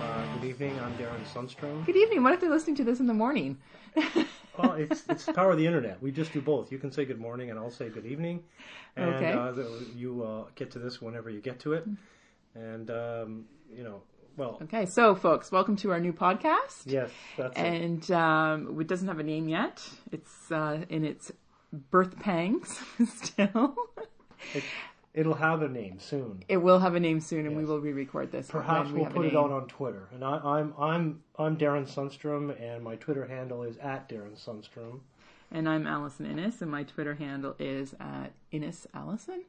[0.00, 0.78] Uh, good evening.
[0.80, 1.84] I'm Darren Sundstrom.
[1.86, 2.22] Good evening.
[2.22, 3.58] What if they're listening to this in the morning?
[4.56, 6.00] Well, it's it's the power of the internet.
[6.00, 6.70] We just do both.
[6.70, 8.40] You can say good morning, and I'll say good evening,
[8.94, 9.32] and Okay.
[9.32, 9.52] uh,
[9.96, 11.84] you uh, get to this whenever you get to it.
[12.54, 14.00] And um, you know,
[14.36, 16.82] well, Okay, so folks, welcome to our new podcast.
[16.86, 17.62] yes, that's it.
[17.62, 19.82] And um, it doesn't have a name yet.
[20.12, 21.32] It's uh, in its
[21.90, 22.78] birth pangs
[23.14, 23.74] still.
[24.54, 24.64] it.
[25.12, 26.42] It'll have a name soon.
[26.48, 28.48] It will have a name soon, and we will re-record this.
[28.48, 30.08] Perhaps we we'll have put it out on Twitter.
[30.12, 35.00] And I, I'm I'm I'm Darren Sundstrom, and my Twitter handle is at Darren Sundstrom.
[35.52, 39.42] And I'm Allison Innes, and my Twitter handle is at Innes Allison,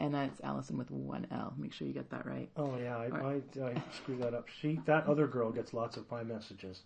[0.00, 1.52] and that's Allison with one L.
[1.58, 2.48] Make sure you get that right.
[2.56, 4.48] Oh yeah, I, I, I screwed that up.
[4.60, 6.80] She that other girl gets lots of my messages.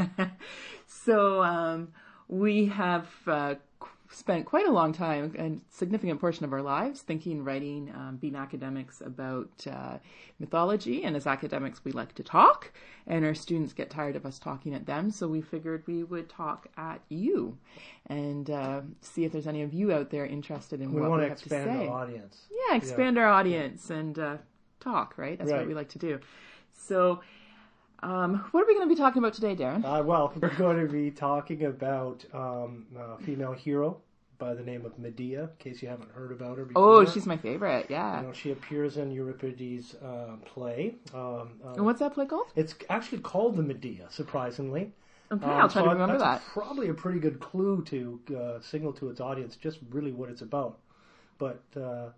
[0.86, 1.88] so um,
[2.28, 3.54] we have uh,
[4.12, 8.36] spent quite a long time, and significant portion of our lives, thinking, writing, um, being
[8.36, 9.98] academics about uh,
[10.38, 11.02] mythology.
[11.04, 12.70] And as academics, we like to talk,
[13.06, 15.10] and our students get tired of us talking at them.
[15.10, 17.58] So we figured we would talk at you
[18.06, 21.22] and uh, see if there's any of you out there interested in We what want
[21.22, 21.88] we to have to expand say.
[21.88, 22.46] our audience.
[22.68, 24.36] Yeah, expand our audience and uh,
[24.80, 25.14] talk.
[25.16, 25.58] Right, that's Right.
[25.60, 26.20] what we like to do.
[26.74, 27.20] So.
[28.02, 29.84] Um, what are we going to be talking about today, Darren?
[29.84, 33.98] Uh, well, we're going to be talking about um, a female hero
[34.38, 36.82] by the name of Medea, in case you haven't heard about her before.
[36.82, 37.86] Oh, she's my favorite.
[37.88, 38.20] Yeah.
[38.20, 40.96] You know, she appears in Euripides' uh, play.
[41.14, 42.48] Um, uh, And what's that play called?
[42.56, 44.90] it's actually called the Medea, surprisingly.
[45.30, 46.42] Okay, Um, I'll try so to remember that.
[46.52, 50.42] probably a pretty good clue to uh, signal to its audience just really what it's
[50.42, 50.78] about.
[51.38, 52.08] But uh,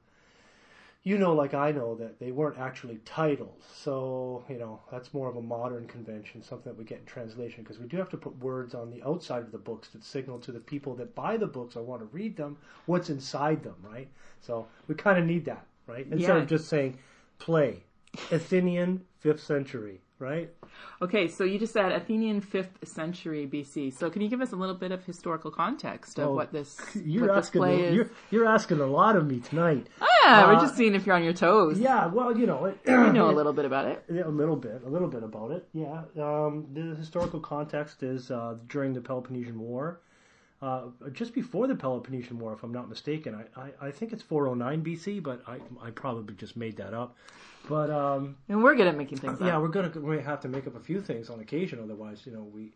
[1.05, 3.63] you know, like I know, that they weren't actually titles.
[3.73, 7.63] So you know, that's more of a modern convention, something that we get in translation,
[7.63, 10.39] because we do have to put words on the outside of the books that signal
[10.41, 12.57] to the people that buy the books or want to read them
[12.87, 14.09] what's inside them, right?
[14.41, 16.07] So we kind of need that, right?
[16.11, 16.43] Instead Yeah.
[16.43, 16.99] of just saying
[17.39, 17.85] play,
[18.33, 20.51] Athenian, fifth century, right?
[21.03, 23.93] Okay, so you just said Athenian 5th century BC.
[23.93, 26.81] So can you give us a little bit of historical context of Oh, what this,
[27.05, 27.95] You're what this asking, play a- is?
[27.95, 29.89] you're, you're asking a lot of me tonight.
[30.27, 31.79] we're uh, just seeing if you're on your toes.
[31.79, 34.05] Yeah, well, you know, it, You know a little bit about it.
[34.13, 35.69] Yeah, a little bit, a little bit about it.
[35.75, 40.01] Yeah, um, the historical context is uh, during the Peloponnesian War,
[40.63, 40.83] uh,
[41.13, 43.35] just before the Peloponnesian War, if I'm not mistaken.
[43.57, 47.17] I, I, I think it's 409 BC, but I, I probably just made that up.
[47.69, 49.63] But um, And we're good at making things yeah, up.
[49.63, 52.43] we're gonna we have to make up a few things on occasion, otherwise, you know,
[52.43, 52.73] we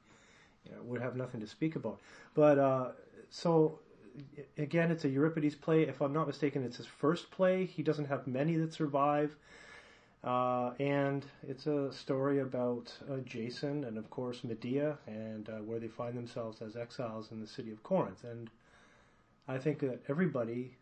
[0.65, 2.01] you know, would have nothing to speak about.
[2.35, 2.89] But uh,
[3.31, 3.81] so
[4.57, 5.83] again, it's a Euripides play.
[5.83, 7.65] If I'm not mistaken, it's his first play.
[7.67, 9.37] He doesn't have many that survive.
[10.29, 15.79] Uh, and it's a story about uh, Jason and, of course, Medea, and uh, where
[15.81, 18.25] they find themselves as exiles in the city of Corinth.
[18.25, 18.51] And
[19.49, 20.77] I think that everybody,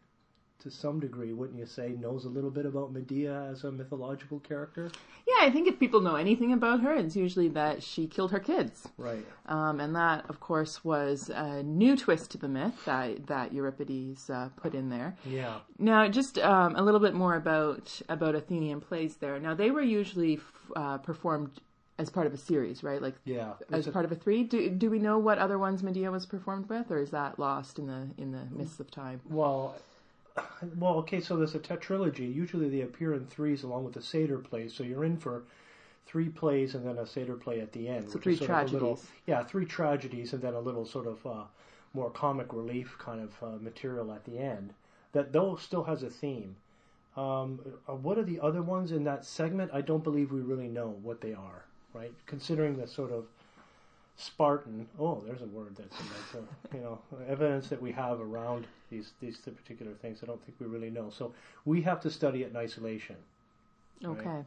[0.60, 4.40] to some degree, wouldn't you say, knows a little bit about Medea as a mythological
[4.40, 4.90] character?
[5.26, 8.38] Yeah, I think if people know anything about her, it's usually that she killed her
[8.40, 8.88] kids.
[8.96, 9.24] Right.
[9.46, 14.30] Um, and that, of course, was a new twist to the myth that, that Euripides
[14.30, 15.16] uh, put in there.
[15.24, 15.58] Yeah.
[15.78, 19.38] Now, just um, a little bit more about about Athenian plays there.
[19.38, 21.50] Now, they were usually f- uh, performed
[21.98, 23.00] as part of a series, right?
[23.00, 23.54] Like Yeah.
[23.70, 24.42] as a- part of a three.
[24.44, 27.78] Do do we know what other ones Medea was performed with, or is that lost
[27.78, 29.20] in the in the mists of time?
[29.28, 29.74] Well,
[30.76, 31.20] well, okay.
[31.20, 32.32] So there's a tetralogy.
[32.32, 34.74] Usually they appear in threes along with the satyr plays.
[34.74, 35.44] So you're in for
[36.06, 38.10] three plays and then a satyr play at the end.
[38.10, 39.10] So three is sort of a little- tragedies.
[39.26, 41.44] yeah, three tragedies and then a little sort of uh,
[41.94, 44.72] more comic relief kind of uh, material at the end.
[45.12, 46.56] That though still has a theme.
[47.16, 49.70] Um, uh, what are the other ones in that segment?
[49.72, 51.64] I don't believe we really know what they are.
[51.94, 53.24] Right, considering the sort of
[54.16, 54.88] Spartan.
[54.98, 59.12] Oh, there's a word that's, that's a, you know evidence that we have around these
[59.20, 60.20] these particular things.
[60.22, 61.10] I don't think we really know.
[61.10, 61.32] So
[61.64, 63.16] we have to study it in isolation.
[64.02, 64.18] Right.
[64.18, 64.44] Okay.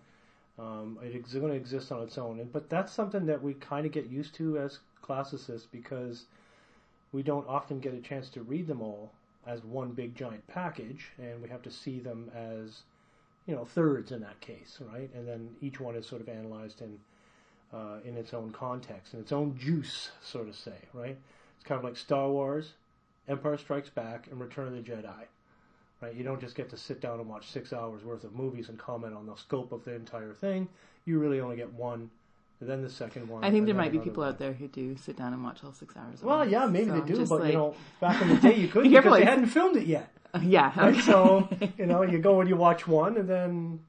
[0.57, 3.85] Um, it's going to exist on its own, and, but that's something that we kind
[3.85, 6.25] of get used to as classicists because
[7.13, 9.13] we don't often get a chance to read them all
[9.47, 12.81] as one big giant package, and we have to see them as
[13.45, 15.09] you know thirds in that case, right?
[15.15, 16.99] And then each one is sort of analyzed in
[17.73, 21.17] uh, in its own context, in its own juice, so to say, right?
[21.57, 22.73] It's kind of like Star Wars,
[23.27, 25.25] Empire Strikes Back, and Return of the Jedi,
[26.01, 26.15] right?
[26.15, 28.77] You don't just get to sit down and watch six hours worth of movies and
[28.77, 30.67] comment on the scope of the entire thing.
[31.05, 32.09] You really only get one,
[32.59, 33.43] and then the second one.
[33.43, 34.33] I think there might be people one.
[34.33, 36.21] out there who do sit down and watch all six hours.
[36.23, 38.67] Well, yeah, maybe So they do, but like- you know, back in the day you
[38.69, 40.11] couldn't because they hadn't filmed it yet.
[40.43, 40.71] yeah.
[40.79, 41.03] Right?
[41.03, 43.79] So you know, you go and you watch one, and then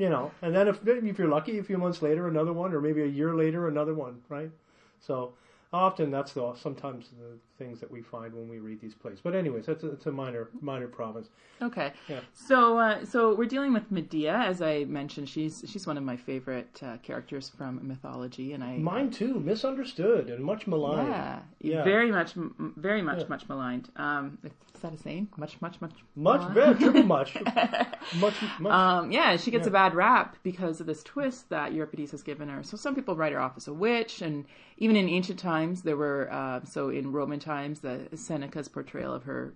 [0.00, 2.80] You know, and then if if you're lucky, a few months later, another one, or
[2.80, 4.50] maybe a year later, another one, right?
[4.98, 5.34] So
[5.72, 9.18] often that's the sometimes the things that we find when we read these plays.
[9.22, 11.28] But anyways, that's a, it's a minor minor province.
[11.62, 11.92] Okay.
[12.08, 12.20] Yeah.
[12.32, 15.28] So, uh, so we're dealing with Medea, as I mentioned.
[15.28, 20.28] She's she's one of my favorite uh, characters from mythology, and I Mine too, misunderstood
[20.30, 21.08] and much maligned.
[21.08, 21.84] yeah, Yeah.
[21.84, 23.28] very much, very much, Yeah.
[23.28, 23.90] much maligned.
[23.96, 24.38] Um,
[24.74, 25.28] is that a saying?
[25.36, 26.54] Much, much, much, Much, maligned?
[26.54, 27.36] very triple much,
[28.16, 28.72] much, much.
[28.72, 32.48] Um, yeah, she gets a bad rap because of this twist that Euripides has given
[32.48, 32.62] her.
[32.62, 34.46] So some people write her off as a witch, and
[34.78, 39.24] even in ancient times, there were uh, so in Roman times, the Seneca's portrayal of
[39.24, 39.52] her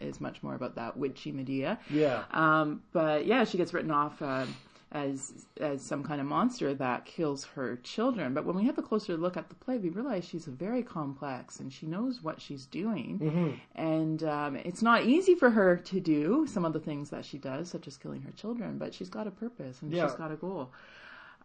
[0.00, 1.78] is much more about that witchy Medea.
[1.90, 4.46] yeah, Um, but yeah, she gets written off uh,
[4.92, 8.34] as as some kind of monster that kills her children.
[8.34, 11.58] But when we have a closer look at the play, we realize she's very complex
[11.60, 13.18] and she knows what she's doing.
[13.18, 13.50] Mm-hmm.
[13.74, 17.38] And um, it's not easy for her to do some of the things that she
[17.38, 18.78] does, such as killing her children.
[18.78, 20.06] But she's got a purpose and Yeah.
[20.06, 20.70] she's got a goal.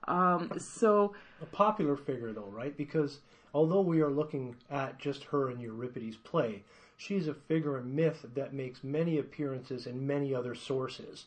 [0.08, 2.76] Um, so a popular figure though, right?
[2.76, 3.20] Because
[3.54, 6.64] although we are looking at just her in Euripides' play,
[6.98, 11.26] she's a figure in myth that makes many appearances in many other sources.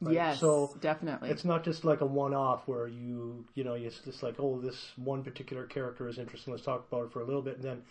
[0.00, 0.14] right?
[0.14, 1.30] yes, so definitely.
[1.30, 4.92] it's not just like a one-off where you you know it's just like oh this
[4.96, 7.82] one particular character is interesting let's talk about it for a little bit and then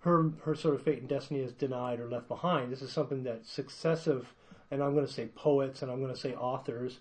[0.00, 3.24] her her sort of fate and destiny is denied or left behind this is something
[3.24, 4.32] that successive
[4.70, 6.98] and i'm going to say poets and i'm going to say authors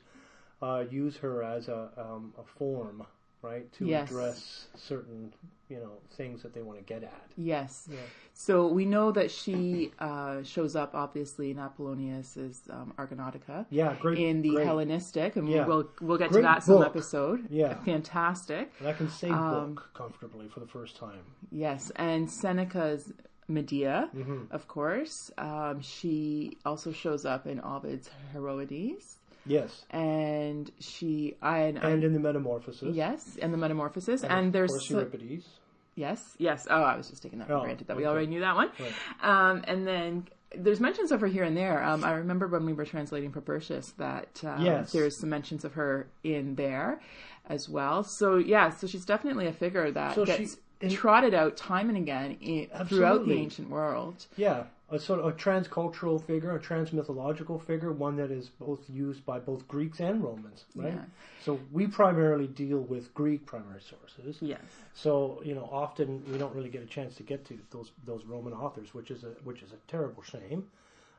[0.63, 3.05] uh, use her as a um, a form
[3.41, 4.09] right to Yes.
[4.09, 5.33] address certain
[5.69, 7.87] you know things that they want to get at Yes.
[7.89, 7.97] Yeah.
[8.33, 14.17] So we know that she uh, shows up obviously in Apollonius's um, Argonautica yeah great
[14.19, 14.65] in the great.
[14.65, 15.65] Hellenistic, and Yeah.
[15.65, 17.47] we'll we'll get Great to that some episode.
[17.49, 17.75] Yeah.
[17.83, 18.71] fantastic.
[18.79, 23.11] and i can say Um, book comfortably for the first time Yes, and Seneca's
[23.47, 24.43] Medea, Mm-hmm.
[24.51, 25.29] of course.
[25.37, 32.19] Um, she also shows up in Ovid's Heroides, yes and she and, and in the
[32.19, 35.45] metamorphosis yes, and the Metamorphosis, and, of there's so- Euripides
[35.93, 36.67] Yes, yes.
[36.69, 38.71] Oh, I was just taking that for Oh, granted that we already knew that one.
[38.79, 38.93] Right.
[39.21, 41.83] Um, and then there's mentions of her here and there.
[41.83, 44.93] Um, I remember when we were translating Propertius that um, Yes.
[44.93, 47.01] there's some mentions of her in there
[47.49, 48.05] as well.
[48.05, 51.89] So yeah, so she's definitely a figure that So she- gets in- trotted out time
[51.89, 54.25] and again in, throughout the ancient world.
[54.37, 59.25] Yeah, a sort of a transcultural figure, a transmythological figure, one that is both used
[59.25, 60.93] by both Greeks and Romans, right?
[60.93, 61.03] Yeah.
[61.43, 64.37] So we primarily deal with Greek primary sources.
[64.41, 64.59] Yes.
[64.93, 68.25] So you know, often we don't really get a chance to get to those those
[68.25, 70.67] Roman authors, which is a which is a terrible shame.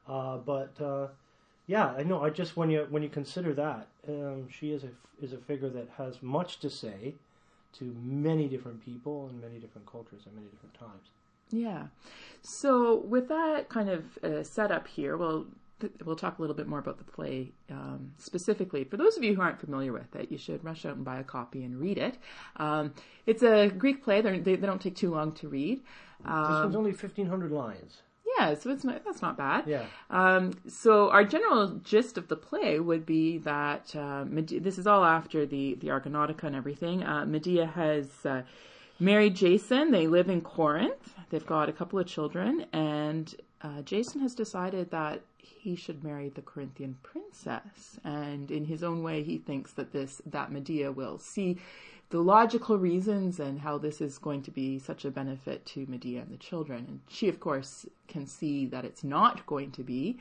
[0.07, 1.09] Uh, but uh,
[1.67, 2.23] yeah, I know.
[2.23, 4.91] I just when you when you consider that, um, she is a
[5.25, 7.15] is a figure that has much to say
[7.79, 11.09] to many different people and many different cultures at many different times.
[11.53, 11.87] Yeah.
[12.43, 15.47] So with that kind of uh, setup here, we'll
[16.05, 18.85] we'll talk a little bit more about the play um, specifically.
[18.85, 21.19] For those of you who aren't familiar with it, you should rush out and buy
[21.21, 22.19] a copy and read it.
[22.57, 22.95] Um,
[23.27, 25.79] it's a Greek play; They're, they they don't take too long to read.
[25.79, 28.03] This Um, one's only fifteen hundred lines.
[28.39, 29.67] yeah, so it's not, that's not bad.
[29.67, 29.85] Yeah.
[30.11, 34.87] Um, so our general gist of the play would be that uh, Medea, this is
[34.87, 37.03] all after the the Argonautica and everything.
[37.05, 38.43] Uh, Medea has uh,
[39.03, 39.91] married Jason.
[39.91, 41.15] They live in Corinth.
[41.31, 46.29] They've got a couple of children, and uh, Jason has decided that he should marry
[46.29, 47.99] the Corinthian princess.
[48.05, 51.59] And in his own way, he thinks that this that Medea will see
[52.11, 56.21] the logical reasons and how this is going to be such a benefit to Medea
[56.21, 56.85] and the children.
[56.87, 60.19] And she, of course, can see that it's not going to be,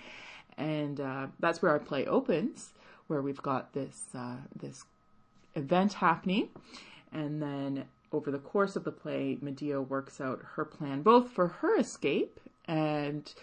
[0.57, 2.73] and uh, that's where our play opens,
[3.07, 4.85] where we've got this uh, this
[5.55, 6.47] event happening,
[7.11, 11.48] and then over the course of the play, Medea works out her plan both for
[11.48, 13.34] her escape and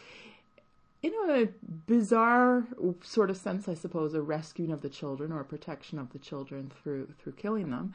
[1.02, 1.48] in a
[1.86, 2.66] bizarre
[3.02, 6.72] sort of sense, I suppose, a rescuing of the children or protection of the children
[6.82, 7.94] through through killing them,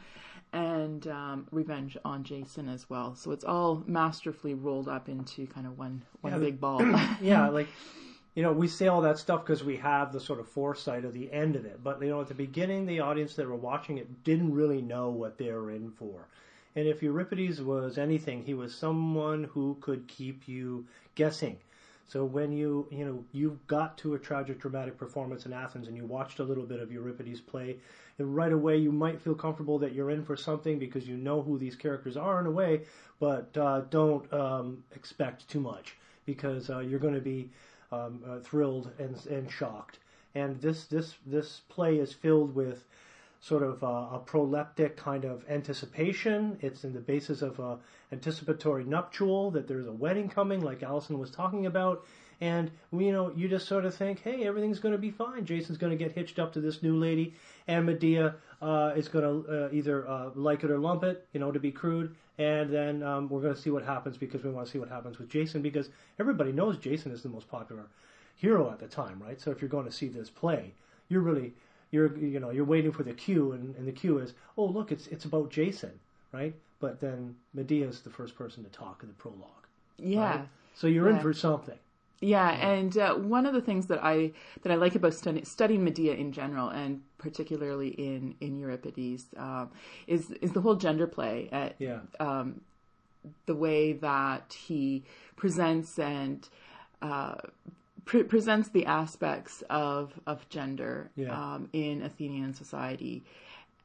[0.54, 3.16] and um, revenge on Jason as well.
[3.16, 6.82] So it's all masterfully rolled up into kind of one one Yeah, big ball.
[7.22, 7.68] yeah, like
[8.36, 11.14] you know, we say all that stuff because we have the sort of foresight of
[11.14, 11.84] the end of it.
[11.84, 15.10] But you know, at the beginning, the audience that were watching it didn't really know
[15.10, 16.28] what they were in for.
[16.76, 21.58] And if Euripides was anything, he was someone who could keep you guessing.
[22.08, 25.96] So when you you know you got to a tragic dramatic performance in Athens and
[25.96, 27.78] you watched a little bit of Euripides play,
[28.18, 31.42] and right away you might feel comfortable that you're in for something because you know
[31.42, 32.82] who these characters are in a way,
[33.20, 37.50] but uh, don't um, expect too much because uh, you're going to be
[37.92, 40.00] um, uh, thrilled and and shocked.
[40.36, 42.84] And this this this play is filled with
[43.44, 46.58] sort of uh, a proleptic kind of anticipation.
[46.62, 47.78] It's in the basis of a
[48.10, 52.06] anticipatory nuptial that there's a wedding coming, like Allison was talking about,
[52.40, 55.44] And you know, you just sort of think, hey, everything's going to be fine.
[55.46, 57.34] Jason's going to get hitched up to this new lady,
[57.68, 61.42] and Medea uh, is going to uh, either uh, like it or lump it, you
[61.42, 62.16] know, to be crude.
[62.38, 64.90] And then um, we're going to see what happens because we want to see what
[64.90, 67.88] happens with Jason because everybody knows Jason is the most popular
[68.36, 69.40] hero at the time, right?
[69.40, 70.74] So if you're going to see this play,
[71.10, 71.54] you're really
[71.94, 74.92] you're you know you're waiting for the cue, and, and the cue is, oh look,
[74.92, 75.92] it's it's about Jason,
[76.32, 76.56] right?
[76.80, 79.68] But then Medea is the first person to talk in the prologue.
[79.98, 80.38] Yeah.
[80.38, 80.48] Right?
[80.74, 81.78] So you're in for something.
[82.20, 84.32] Yeah, and uh, one of the things that I
[84.64, 89.70] that I like about study, studying Medea in general, and particularly in in Euripides, um,
[90.08, 91.50] is is the whole gender play.
[91.52, 92.00] At, Yeah.
[92.20, 92.62] um,
[93.46, 95.04] the way that he
[95.36, 96.48] presents and
[97.02, 97.36] uh,
[98.06, 101.34] pre- presents the aspects of of gender Yeah.
[101.56, 103.24] um, in Athenian society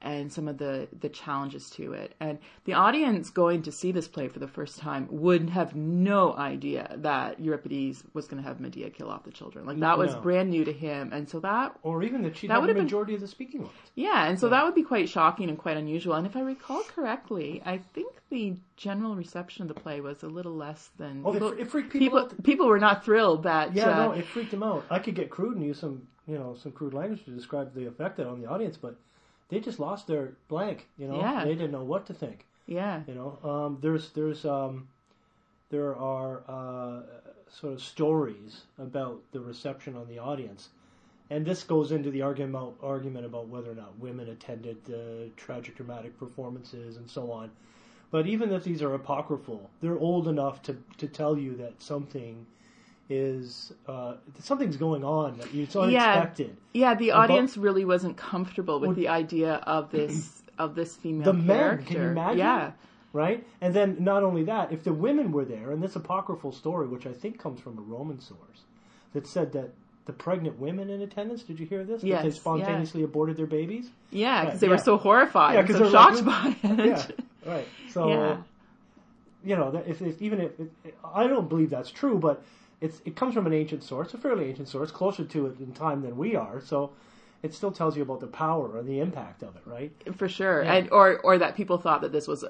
[0.00, 4.06] and some of the the challenges to it and the audience going to see this
[4.06, 8.60] play for the first time would have no idea that Euripides was going to have
[8.60, 10.20] Medea kill off the children like that was No.
[10.20, 12.84] brand new to him and so that Or even that she'd That have would've been-
[12.84, 13.72] majority of the speaking lines.
[13.96, 16.14] yeah, and so that would be quite shocking and quite unusual.
[16.14, 20.28] And if I recall correctly, I think the general reception of the play was a
[20.28, 21.48] little less than Oh, it people.
[21.58, 22.42] it freaked people people, out.
[22.44, 23.74] people were not thrilled that.
[23.74, 24.84] Yeah, uh, no, it freaked them out.
[24.90, 27.86] I could get crude and use some, you know, some crude language to describe the
[27.86, 28.96] effect that on the audience, but
[29.48, 30.86] they just lost their blank.
[30.98, 31.44] You know, Yeah.
[31.44, 32.44] they didn't know what to think.
[32.66, 34.88] yeah, You know, um, there's there's um,
[35.70, 37.02] there are uh,
[37.50, 40.68] sort of stories about the reception on the audience,
[41.30, 45.76] and this goes into the argument argument about whether or not women attended the tragic
[45.76, 47.50] dramatic performances and so on.
[48.10, 52.46] But even if these are apocryphal, they're old enough to to tell you that something
[53.10, 55.80] is uh, something's going on that you, it's Yeah.
[55.82, 56.56] unexpected.
[56.74, 56.94] yeah.
[56.94, 61.24] The About- audience really wasn't comfortable with Well, the idea of this of this female
[61.24, 62.38] The men, can you imagine?
[62.38, 62.72] Yeah,
[63.12, 63.46] right?
[63.60, 67.06] And then not only that, if the women were there, and this apocryphal story, which
[67.06, 68.62] I think comes from a Roman source,
[69.14, 69.70] that said that
[70.06, 72.02] the pregnant women in attendance, did you hear this?
[72.02, 73.88] Yes, that they spontaneously aborted their babies?
[74.10, 74.72] yeah, because Right, they yeah.
[74.72, 76.78] were so horrified, Yeah, so they're like, shocked by it.
[77.46, 77.68] Yeah, right.
[77.90, 78.36] So, Yeah.
[79.44, 80.50] you know, if, if even if
[81.04, 82.42] I don't believe that's true, but
[82.80, 85.72] it's it comes from an ancient source, a fairly ancient source, closer to it in
[85.72, 86.60] time than we are.
[86.60, 86.92] So,
[87.42, 89.92] it still tells you about the power or the impact of it, right?
[90.16, 90.74] For sure, Yeah.
[90.74, 92.44] and or or that people thought that this was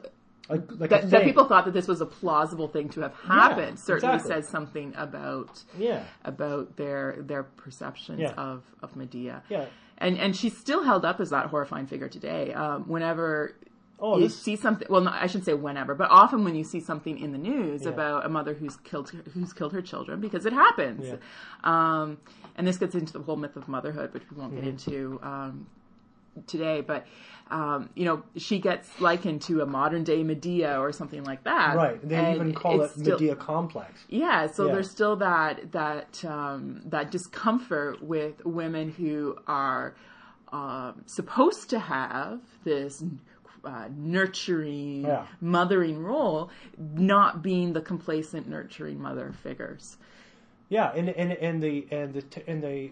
[0.50, 3.14] Like, like a that, that people thought that this was a plausible thing to have
[3.14, 4.42] happened certainly exactly.
[4.42, 8.32] says something about yeah, about their their perceptions Yeah.
[8.32, 9.42] of of Medea.
[9.50, 9.66] yeah.
[9.99, 12.52] And and she's still held up as that horrifying figure today.
[12.54, 13.56] Um, whenever
[14.00, 16.62] Oh, you this see something, well, no, I shouldn't say whenever, but often when you
[16.64, 17.88] see something in the news Yeah.
[17.90, 21.04] about a mother who's killed who's killed her children, because it happens.
[21.06, 21.16] Yeah.
[21.64, 22.18] Um,
[22.56, 24.60] and this gets into the whole myth of motherhood, which we won't Mm-hmm.
[24.64, 25.66] get into um,
[26.46, 26.80] today.
[26.80, 27.06] But
[27.50, 31.76] um, you know, she gets likened to a modern day Medea or something like that.
[31.76, 32.06] right.
[32.08, 34.04] They And even call it still- Medea complex.
[34.08, 34.74] yeah, so Yeah.
[34.74, 39.96] there's still that that um, that discomfort with women who are
[40.52, 43.02] um, supposed to have this
[43.64, 45.26] uh, nurturing, Yeah.
[45.40, 49.96] mothering role, not being the complacent, nurturing mother figures.
[50.68, 52.90] Yeah, and and and the and the and the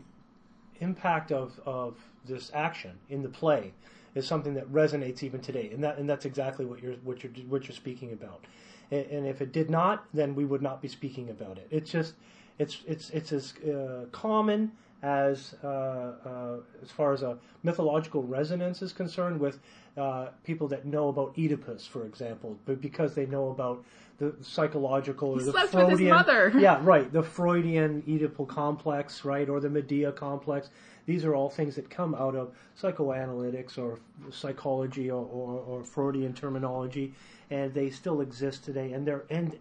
[0.80, 3.72] impact of of this action in the play
[4.14, 7.32] is something that resonates even today, and that and that's exactly what you're what you're
[7.48, 8.44] what you're speaking about.
[8.90, 11.68] And, and if it did not, then we would not be speaking about it.
[11.70, 12.14] It's just
[12.58, 14.72] it's it's it's as uh, common
[15.02, 19.58] as uh, uh, as far as a mythological resonance is concerned with
[19.96, 23.84] uh, people that know about Oedipus, for example, but because they know about
[24.18, 26.52] the psychological or He the slept with his Freudian, mother.
[26.58, 30.70] yeah, right, the Freudian Oedipal complex, right, or the Medea complex.
[31.04, 34.00] These are all things that come out of psychoanalytics or
[34.30, 37.14] psychology or, or, or Freudian terminology,
[37.50, 38.92] and they still exist today.
[38.92, 39.56] And they're and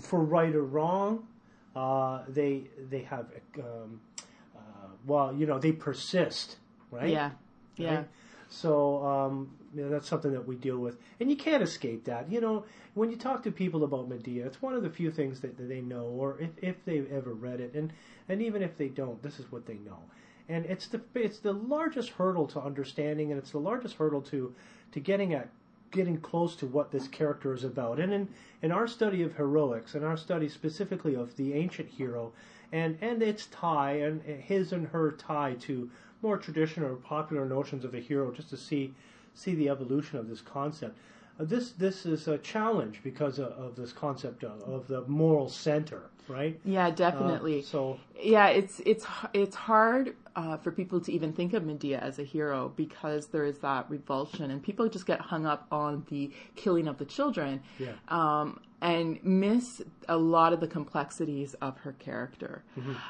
[0.00, 1.26] for right or wrong,
[1.74, 3.26] uh, they they have
[3.58, 4.00] um,
[5.06, 6.56] well, you know, they persist,
[6.90, 7.08] right?
[7.10, 7.30] Yeah,
[7.76, 7.94] yeah.
[7.94, 8.08] Right?
[8.48, 12.30] So um, you know, that's something that we deal with, and you can't escape that.
[12.30, 15.40] You know, when you talk to people about Medea, it's one of the few things
[15.40, 17.92] that, that they know, or if, if they've ever read it, and
[18.28, 19.98] and even if they don't, this is what they know,
[20.48, 24.54] and it's the it's the largest hurdle to understanding, and it's the largest hurdle to
[24.92, 25.48] to getting at
[25.90, 27.98] getting close to what this character is about.
[27.98, 28.28] And in
[28.62, 32.32] in our study of heroics, and our study specifically of the ancient hero,
[32.72, 35.90] and and its tie and his and her tie to
[36.22, 38.94] more traditional or popular notions of a hero, just to see
[39.34, 40.96] see the evolution of this concept.
[41.38, 45.48] Uh, this this is a challenge because of, of this concept of, of the moral
[45.48, 46.58] center, right?
[46.64, 47.60] Yeah, definitely.
[47.60, 51.98] Uh, so yeah, it's it's it's hard uh, for people to even think of Medea
[51.98, 56.04] as a hero because there is that revulsion, and people just get hung up on
[56.10, 57.92] the killing of the children, Yeah.
[58.08, 62.62] um, and miss a lot of the complexities of her character.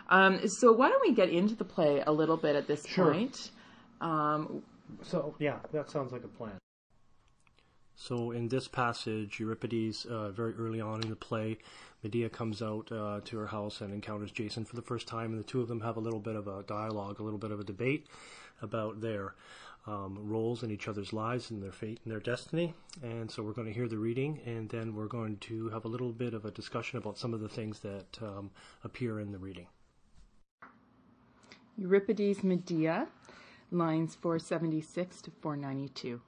[0.08, 3.12] Um, so why don't we get into the play a little bit at this Sure.
[3.12, 3.50] point?
[4.00, 4.62] Um,
[5.02, 6.52] so yeah, that sounds like a plan.
[7.96, 11.58] So in this passage, Euripides, uh, very early on in the play,
[12.02, 15.40] Medea comes out uh, to her house and encounters Jason for the first time, and
[15.40, 17.58] the two of them have a little bit of a dialogue, a little bit of
[17.58, 18.06] a debate
[18.60, 19.34] about their
[19.86, 22.74] um, roles in each other's lives and their fate and their destiny.
[23.02, 25.88] And so we're going to hear the reading, and then we're going to have a
[25.88, 28.50] little bit of a discussion about some of the things that um,
[28.84, 29.66] appear in the reading.
[31.78, 33.06] Euripides Medea,
[33.70, 36.20] lines 476 to 492.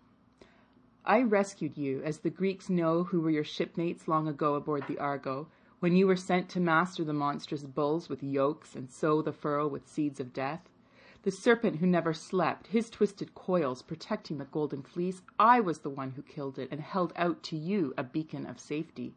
[1.10, 4.98] I rescued you, as the Greeks know who were your shipmates long ago aboard the
[4.98, 5.48] Argo,
[5.80, 9.66] when you were sent to master the monstrous bulls with yokes and sow the furrow
[9.66, 10.68] with seeds of death.
[11.22, 15.88] The serpent who never slept, his twisted coils protecting the golden fleece, I was the
[15.88, 19.14] one who killed it and held out to you a beacon of safety.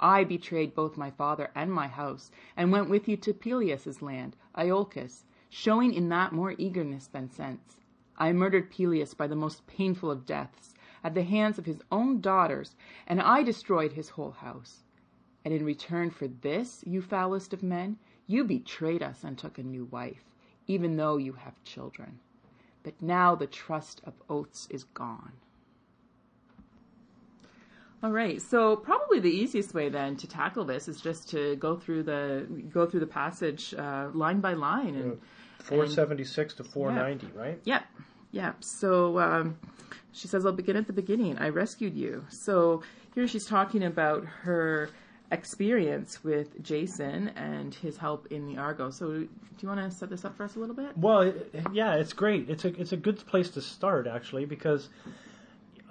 [0.00, 4.34] I betrayed both my father and my house, and went with you to Pelias's land,
[4.56, 7.76] Iolcus, showing in that more eagerness than sense.
[8.16, 12.20] I murdered Pelias by the most painful of deaths, at the hands of his own
[12.20, 12.74] daughters,
[13.06, 14.84] and I destroyed his whole house.
[15.44, 19.62] And in return for this, you foulest of men, you betrayed us and took a
[19.62, 20.24] new wife,
[20.66, 22.20] even though you have children.
[22.82, 25.32] But now the trust of oaths is gone.
[28.02, 31.76] All right, so probably the easiest way then to tackle this is just to go
[31.76, 35.20] through the go through the passage uh, line by line and
[35.58, 37.60] 476 to 490, right?
[37.64, 37.82] Yep,
[38.32, 38.64] yep.
[38.64, 39.58] So um,
[40.12, 41.38] she says, I'll begin at the beginning.
[41.38, 42.24] I rescued you.
[42.28, 42.82] So
[43.14, 44.90] here she's talking about her
[45.32, 48.90] experience with Jason and his help in the Argo.
[48.90, 49.28] So do
[49.60, 50.96] you want to set this up for us a little bit?
[50.96, 51.32] Well,
[51.72, 52.50] yeah, it's great.
[52.50, 54.88] It's a it's a good place to start actually because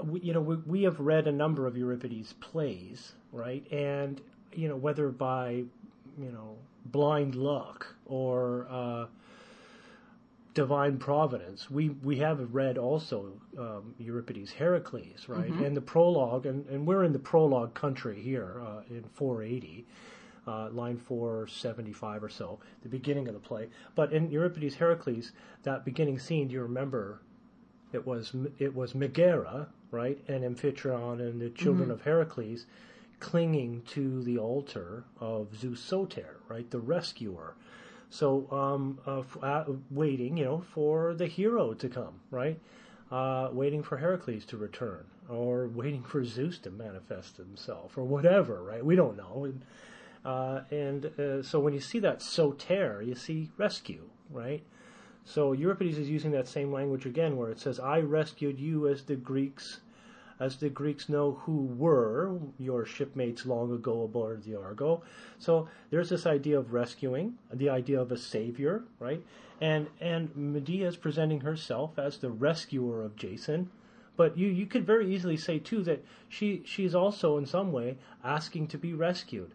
[0.04, 3.66] we, you know we, we have read a number of Euripides plays, right?
[3.72, 4.22] And
[4.54, 5.64] you know whether by
[6.18, 9.06] you know blind luck or uh,
[10.54, 15.52] divine providence, we we have read also um, Euripides Heracles, right?
[15.52, 19.86] And the prologue, and, and we're in the prologue country here uh, in 480
[20.48, 23.70] uh, line 475 or so, the beginning of the play.
[23.96, 25.32] But in Euripides Heracles,
[25.64, 27.22] that beginning scene, do you remember?
[27.92, 32.66] It was it was Megara, right, and Amphitryon and the children of Heracles
[33.20, 37.56] clinging to the altar of Zeus Soter, right, the rescuer.
[38.10, 42.60] So um, uh, f- uh, waiting, you know, for the hero to come, right?
[43.12, 48.64] Uh, waiting for Heracles to return, or waiting for Zeus to manifest himself, or whatever,
[48.64, 48.84] right?
[48.86, 49.46] We don't know.
[49.46, 49.62] And,
[50.26, 54.64] uh, and uh, so when you see that soter, you see rescue, right?
[55.26, 59.04] So Euripides is using that same language again, where it says, "I rescued you as
[59.04, 59.82] the Greeks,
[60.40, 65.02] as the Greeks know who were your shipmates long ago aboard the Argo."
[65.38, 69.24] So there's this idea of rescuing, the idea of a savior, right?
[69.62, 73.70] And and Medea is presenting herself as the rescuer of Jason.
[74.16, 77.98] But you, you could very easily say too that she she's also in some way
[78.24, 79.54] asking to be rescued.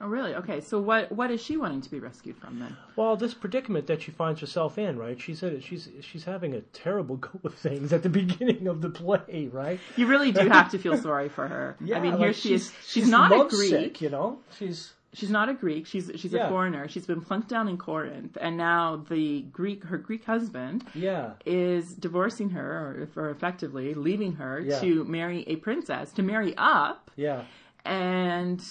[0.00, 0.34] Oh, really?
[0.34, 0.60] Okay.
[0.60, 2.76] So what what is she wanting to be rescued from then?
[2.96, 5.20] Well, this predicament that she finds herself in, right?
[5.20, 8.90] She said she's she's having a terrible go of things at the beginning of the
[8.90, 9.80] play, right?
[9.96, 11.76] You really do have to feel sorry for her.
[11.80, 12.72] Yeah, I mean, here like she is.
[12.84, 14.00] she's, She's, not a Greek.
[14.00, 14.38] you know.
[14.58, 15.86] She's She's not a Greek.
[15.86, 16.46] She's she's Yeah.
[16.46, 16.86] a foreigner.
[16.86, 21.94] She's been plunked down in Corinth, and now the Greek her Greek husband yeah, is
[21.94, 24.78] divorcing her, or, or effectively leaving her Yeah.
[24.80, 27.44] to marry a princess, to marry up, yeah,
[27.86, 28.62] and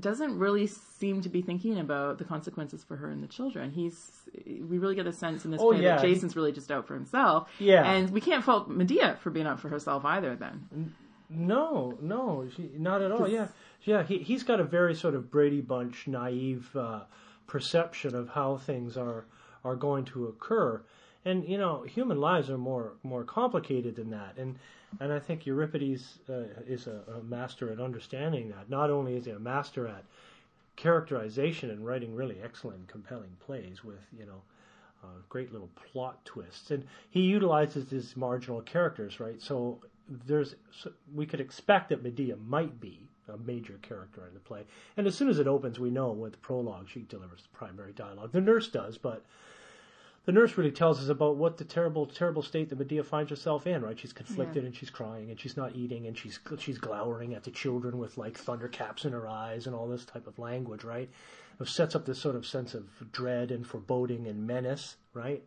[0.00, 3.70] doesn't really seem to be thinking about the consequences for her and the children.
[3.70, 4.10] He's
[4.46, 5.96] we really get a sense in this Oh, play yeah.
[5.96, 7.48] that Jason's really just out for himself.
[7.58, 7.90] Yeah.
[7.90, 10.36] and we can't fault Medea for being out for herself either.
[10.36, 10.94] Then
[11.30, 13.28] No, no, she, not at all.
[13.28, 13.48] Yeah,
[13.82, 14.02] yeah.
[14.02, 17.00] He he's got a very sort of Brady Bunch naive uh,
[17.46, 19.24] perception of how things are
[19.64, 20.82] are going to occur,
[21.26, 24.34] and you know, human lives are more more complicated than that.
[24.38, 24.56] And
[25.00, 28.70] and I think Euripides uh, is a, a master at understanding that.
[28.70, 30.04] Not only is he a master at
[30.76, 34.40] characterization and writing really excellent, compelling plays with you know
[35.02, 39.42] uh, great little plot twists, and he utilizes his marginal characters, right?
[39.42, 44.40] So there's so we could expect that Medea might be a major character in the
[44.40, 44.62] play,
[44.96, 47.92] and as soon as it opens, we know with the prologue she delivers the primary
[47.92, 48.30] dialogue.
[48.30, 49.24] The nurse does, but
[50.26, 53.66] the nurse really tells us about what the terrible, terrible state that Medea finds herself
[53.66, 53.82] in.
[53.82, 54.66] Right, she's conflicted Yeah.
[54.66, 58.18] and she's crying and she's not eating and she's she's glowering at the children with
[58.18, 60.84] like thunder caps in her eyes and all this type of language.
[60.84, 61.08] Right,
[61.60, 64.96] it sets up this sort of sense of dread and foreboding and menace.
[65.14, 65.42] Right.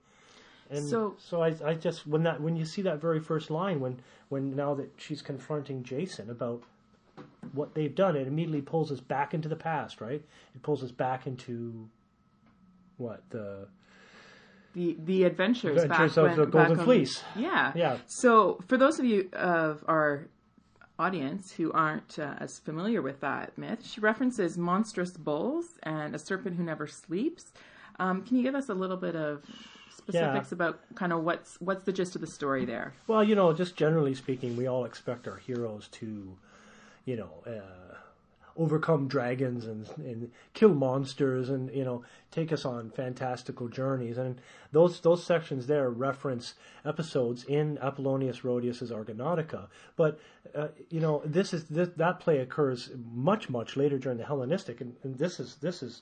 [0.72, 3.80] And So- so I, I just when that when you see that very first line
[3.80, 6.63] when when now that she's confronting Jason about
[7.54, 10.24] what they've done, it immediately pulls us back into the past, right?
[10.56, 11.89] It pulls us back into
[12.98, 13.68] what the
[14.73, 17.23] The the adventures, Adventures back of when, the Golden when- Fleece.
[17.36, 17.71] Yeah.
[17.75, 17.97] Yeah.
[18.05, 20.27] So for those of you of our
[20.99, 26.19] audience who aren't uh, as familiar with that myth, she references monstrous bulls and a
[26.19, 27.51] serpent who never sleeps.
[27.99, 29.43] Um, can you give us a little bit of
[29.97, 32.93] specifics about kind of what's what's the gist of the story there?
[33.08, 36.38] Well, you know, just generally speaking, we all expect our heroes to,
[37.05, 37.88] you know, uh,
[38.60, 44.17] overcome dragons and and kill monsters and you know take us on fantastical journeys.
[44.17, 44.39] And
[44.72, 49.67] those those sections there reference episodes in Apollonius Rhodius's Argonautica.
[49.95, 50.19] But
[50.54, 54.82] uh, you know, this is this, that play occurs much much later during the Hellenistic,
[54.82, 56.02] and, and this is this is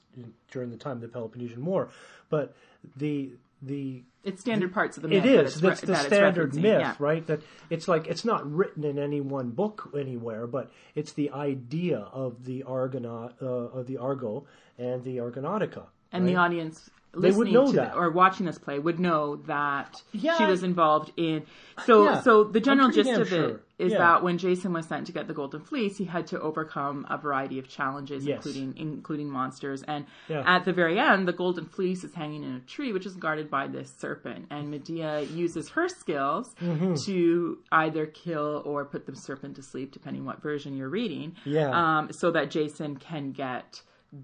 [0.51, 1.89] during the time of the Peloponnesian War.
[2.29, 2.55] But
[2.95, 5.25] the the It's standard parts of the myth.
[5.25, 5.53] it is.
[5.53, 6.95] it's That's the that standard myth, yeah.
[6.99, 7.25] right?
[7.27, 11.99] That it's like it's not written in any one book anywhere, but it's the idea
[11.99, 14.45] of the Argonaut, uh, of the Argo
[14.77, 15.85] and the Argonautica.
[16.11, 16.89] And the audience
[17.21, 17.91] They would listening know to that.
[17.93, 21.43] The, or watching this play would know that Yeah, she was involved in.
[21.85, 23.49] So, Yeah, so the general gist of sure.
[23.49, 23.99] it is Yeah.
[23.99, 27.17] that when Jason was sent to get the Golden Fleece, he had to overcome a
[27.17, 28.37] variety of challenges, Yes.
[28.45, 29.83] including including monsters.
[29.83, 33.15] And at the very end, the Golden Fleece is hanging in a tree, which is
[33.15, 34.47] guarded by this serpent.
[34.49, 36.95] And Medea uses her skills Mm-hmm.
[37.05, 41.35] to either kill or put the serpent to sleep, depending what version you're reading.
[41.45, 41.69] Yeah.
[41.99, 43.81] Um, so that Jason can get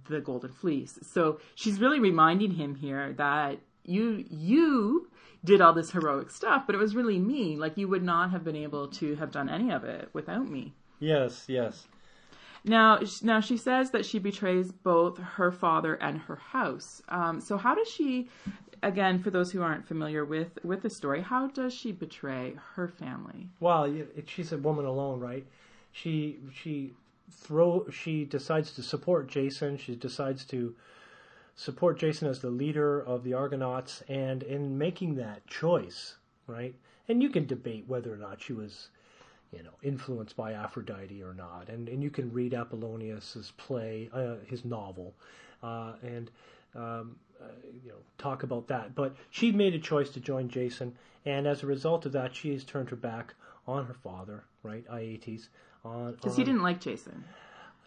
[0.10, 1.00] the golden fleece.
[1.02, 5.10] So she's really reminding him here that you you
[5.44, 7.58] did all this heroic stuff, but it was really me.
[7.58, 10.74] Like you would not have been able to have done any of it without me.
[11.00, 11.86] Yes, yes.
[12.66, 17.02] Now, now she says that she betrays both her father and her house.
[17.10, 18.30] Um, so how does she?
[18.82, 22.88] Again, for those who aren't familiar with with the story, how does she betray her
[22.88, 23.50] family?
[23.60, 23.94] Well,
[24.26, 25.46] she's a woman alone, right?
[25.92, 26.94] She she
[27.34, 29.78] throw she decides to support Jason.
[29.78, 30.76] She decides to
[31.56, 36.16] support Jason as the leader of the Argonauts, and in making that choice,
[36.48, 36.74] right?
[37.08, 38.90] And you can debate whether or not she was,
[39.52, 44.36] you know, influenced by Aphrodite or not, and and you can read Apollonius's play, uh,
[44.48, 45.14] his novel,
[45.62, 46.32] uh, and
[46.76, 47.48] um, uh,
[47.84, 48.96] you know talk about that.
[48.96, 52.52] But she made a choice to join Jason, and as a result of that, she
[52.54, 53.34] has turned her back
[53.68, 55.50] on her father, right, Aeetes.
[55.86, 57.24] On Because he didn't like Jason.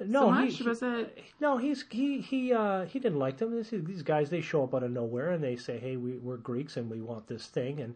[0.01, 1.19] no, so he- much he, was it?
[1.41, 3.53] no, he's he he uh, he didn't like them.
[3.55, 6.37] This, these guys they show up out of nowhere and they say, "Hey, we, we're
[6.37, 7.95] Greeks and we want this thing," and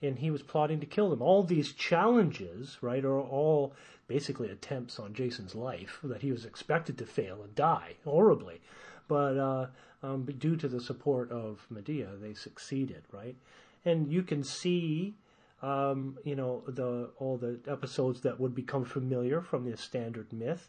[0.00, 1.22] and he was plotting to kill them.
[1.22, 3.74] All these challenges, right, are all
[4.08, 8.60] basically attempts on Jason's life that he was expected to fail and die horribly,
[9.06, 9.66] but uh,
[10.02, 13.36] um, but due to the support of Medea, they succeeded, right?
[13.84, 15.14] And you can see
[15.62, 20.68] um, you know the all the episodes that would become familiar from the standard myth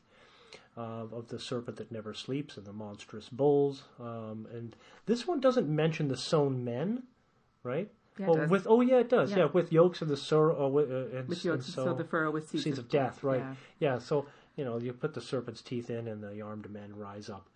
[0.78, 3.84] uh, of the serpent that never sleeps and the monstrous bulls.
[4.00, 4.76] Um, and
[5.06, 7.04] this one doesn't mention the sown men,
[7.64, 7.90] right?
[8.20, 9.32] Yeah, oh, with oh yeah, it does.
[9.32, 9.46] Yeah, Yeah.
[9.46, 12.32] with yokes of the sorrow uh, with, uh, and, With and yokes, so, the furrow
[12.32, 13.40] with seeds, seeds of death, right?
[13.40, 13.56] Yeah.
[13.80, 14.00] Yeah.
[14.00, 17.48] So you know you put the serpent's teeth in, and the armed men rise up.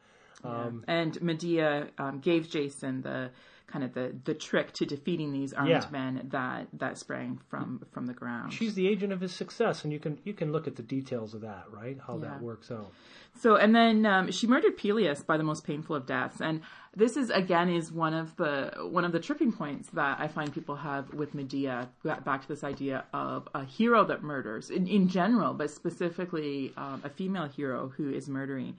[0.43, 3.31] Um, and Medea um, gave Jason the
[3.67, 5.85] kind of the, the trick to defeating these armed Yeah.
[5.91, 8.53] men that that sprang from from the ground.
[8.53, 11.33] She's the agent of his success, and you can you can look at the details
[11.33, 11.97] of that, right?
[12.05, 12.29] How Yeah.
[12.29, 12.91] that works out.
[13.39, 16.61] So, and then um, she murdered Pelias by the most painful of deaths, and
[16.95, 20.51] this is again is one of the one of the tripping points that I find
[20.51, 21.89] people have with Medea.
[22.03, 27.01] Back to this idea of a hero that murders in, in general, but specifically um,
[27.03, 28.77] a female hero who is murdering.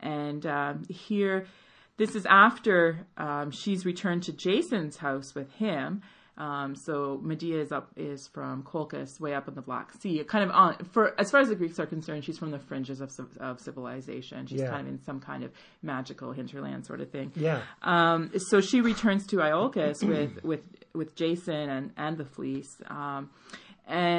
[0.00, 1.46] And um, here,
[1.96, 6.02] this is after um, she's returned to Jason's house with him.
[6.36, 10.42] Um, so Medea is up is from Colchis, way up in the Black Sea, kind
[10.42, 13.12] of on for as far as the Greeks are concerned, she's from the fringes of
[13.38, 14.46] of civilization.
[14.48, 14.70] She's Yeah.
[14.70, 17.30] kind of in some kind of magical hinterland sort of thing.
[17.36, 17.60] Yeah.
[17.82, 23.30] Um, so she returns to Iolcus with with with Jason and and the fleece, um,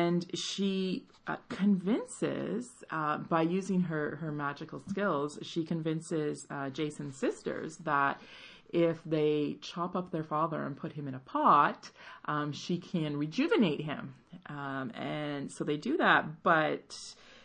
[0.05, 7.15] and she uh, convinces uh, by using her her magical skills, she convinces uh, Jason's
[7.17, 8.21] sisters that.
[8.73, 11.91] If they chop up their father and put him in a pot,
[12.25, 14.15] um, she can rejuvenate him.
[14.47, 16.97] Um, and so they do that, but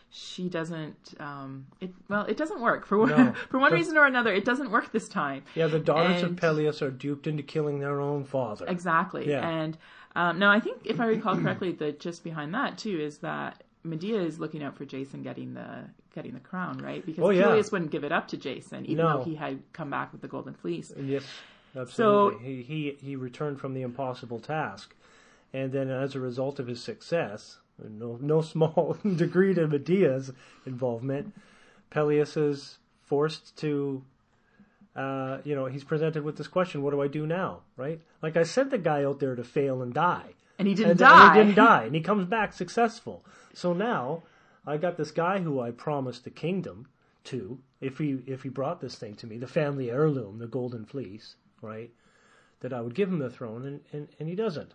[0.09, 1.13] she doesn't.
[1.19, 3.33] Um, it well, it doesn't work for No.
[3.49, 4.33] for one reason or another.
[4.33, 5.43] It doesn't work this time.
[5.55, 8.65] Yeah, the daughters And- of Pelias are duped into killing their own father.
[8.67, 9.29] Exactly.
[9.29, 9.47] Yeah.
[9.47, 9.77] And
[10.15, 13.63] um, now I think, if I recall correctly, the just behind that too is that
[13.83, 17.05] Medea is looking out for Jason getting the getting the crown, right?
[17.05, 17.43] Because Oh, yeah.
[17.45, 19.17] Pelias wouldn't give it up to Jason, even No.
[19.19, 20.91] though he had come back with the golden fleece.
[21.01, 21.25] Yes,
[21.75, 22.33] absolutely.
[22.33, 24.93] So he, he he returned from the impossible task,
[25.53, 30.31] and then as a result of his success, no no small degree to Medea's
[30.65, 31.33] involvement,
[31.89, 34.03] Pelias is forced to.
[34.95, 37.61] Uh, you know, he's presented with this question: What do I do now?
[37.77, 38.01] Right?
[38.21, 40.99] Like I sent the guy out there to fail and die, And he didn't and,
[40.99, 41.27] die.
[41.27, 43.25] and he didn't die, and he comes back successful.
[43.53, 44.23] So now
[44.65, 46.87] I got this guy who I promised the kingdom
[47.25, 50.85] to if he if he brought this thing to me, the family heirloom, the golden
[50.85, 51.91] fleece, right?
[52.59, 54.73] That I would give him the throne, and and, and he doesn't,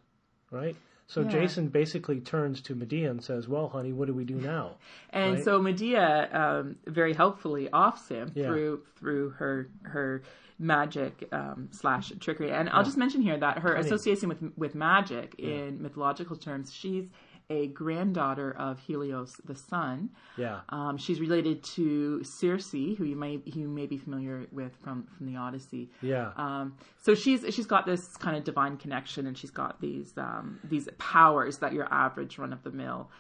[0.51, 0.77] right?
[1.09, 1.29] So Yeah.
[1.29, 4.77] Jason basically turns to Medea and says, "Well, honey, what do we do now?"
[5.11, 5.45] And Right.
[5.45, 8.47] so Medea um, very helpfully offs him Yeah.
[8.47, 10.23] through through her her
[10.59, 12.51] magic um, slash trickery.
[12.51, 13.87] And I'll just mention here that her Cunning.
[13.87, 17.09] association with with magic in mythological terms, she's
[17.49, 20.11] a granddaughter of Helios the sun.
[20.37, 24.75] Yeah, Um, she's related to Circe, who you may who you may be familiar with
[24.83, 25.91] from from the Odyssey.
[26.03, 30.13] yeah, Um, so she's she's got this kind of divine connection, and she's got these
[30.17, 33.11] um, these powers that your average run of the mill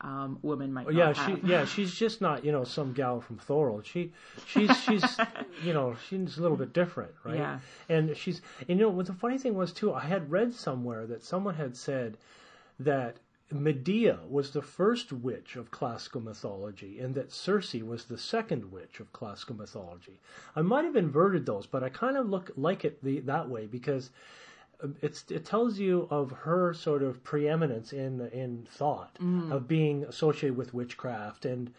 [0.00, 0.92] um, woman might.
[0.92, 1.06] Yeah.
[1.06, 1.44] not She have.
[1.44, 3.86] yeah, she's just not you know some gal from Thorold.
[3.86, 4.12] She
[4.48, 5.04] she's she's
[5.62, 7.36] you know she's a little bit different, right?
[7.36, 7.60] Yeah.
[7.88, 9.92] And she's and you know what the funny thing was too.
[9.94, 12.16] I had read somewhere that someone had said
[12.80, 13.16] that
[13.50, 19.00] Medea was the first witch of classical mythology, and that Circe was the second witch
[19.00, 20.20] of classical mythology.
[20.54, 23.66] I might have inverted those, but I kind of look like it the, that way
[23.66, 24.10] because
[24.82, 29.16] um, it's it tells you of her sort of preeminence in in thought
[29.50, 31.72] of being associated with witchcraft and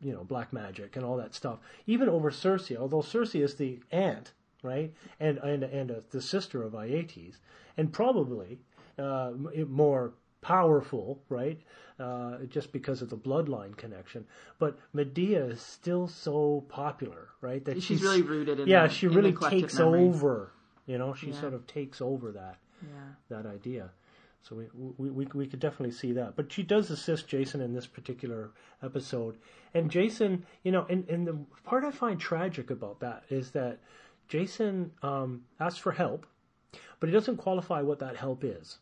[0.00, 3.80] you know black magic and all that stuff even over Circe although Circe is the
[3.90, 4.32] aunt
[4.62, 7.38] right and and and uh, the sister of Aeetes
[7.76, 8.58] and probably
[8.98, 9.32] uh,
[9.66, 10.12] more
[10.52, 11.58] powerful right
[11.98, 14.24] uh, just because of the bloodline connection
[14.58, 19.06] but Medea is still so popular right that She's really rooted in yeah the- she
[19.08, 20.04] really takes memory.
[20.08, 20.52] over
[20.86, 21.40] you know she Yeah.
[21.40, 23.10] sort of takes over that Yeah.
[23.36, 23.90] that idea.
[24.46, 24.66] So we,
[24.98, 26.36] we, we, we could definitely see that.
[26.36, 28.50] But she does assist Jason in this particular
[28.82, 29.38] episode.
[29.72, 33.78] And Jason, you know, and, and the part I find tragic about that is that
[34.28, 36.26] Jason um, asks for help,
[37.00, 38.76] but he doesn't qualify what that help is.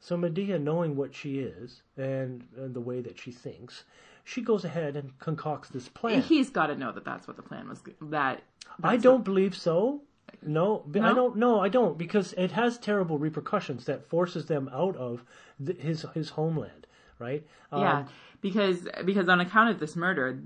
[0.00, 3.84] So Medea, knowing what she is and, and the way that she thinks,
[4.24, 6.22] she goes ahead and concocts this plan.
[6.22, 7.82] He's got to know that that's what the plan was.
[8.00, 8.42] That
[8.82, 10.02] I don't believe so.
[10.42, 11.14] No, b- I No?
[11.14, 11.36] don't.
[11.36, 15.24] No, I don't because it has terrible repercussions that forces them out of
[15.64, 16.86] th- his his homeland.
[17.18, 17.44] Right?
[17.72, 18.04] Um, yeah,
[18.40, 20.40] because because on account of this murder,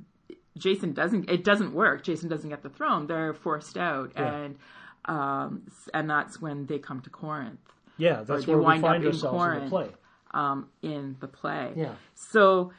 [0.57, 1.29] Jason doesn't.
[1.31, 2.03] It doesn't work.
[2.03, 3.07] Jason doesn't get the throne.
[3.07, 4.35] They're forced out, Yeah.
[4.35, 4.57] and
[5.05, 5.63] um,
[5.93, 7.61] and that's when they come to Corinth.
[7.97, 9.89] Yeah, that's where we find in ourselves in the play.
[10.33, 11.73] um, in the play.
[11.77, 11.95] Yeah.
[12.15, 12.73] So,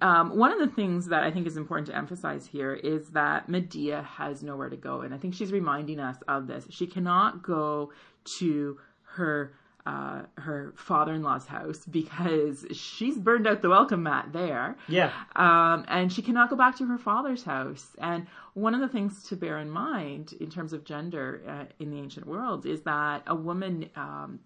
[0.00, 3.48] um, one of the things that I think is important to emphasize here is that
[3.48, 6.66] Medea has nowhere to go, and I think she's reminding us of this.
[6.70, 7.92] She cannot go
[8.38, 8.78] to
[9.14, 9.54] her.
[9.84, 16.12] Uh, her father-in-law's house because she's burned out the welcome mat there Yeah, um, and
[16.12, 17.84] she cannot go back to her father's house.
[17.98, 21.90] And one of the things to bear in mind in terms of gender uh, in
[21.90, 24.38] the ancient world is that a woman, um,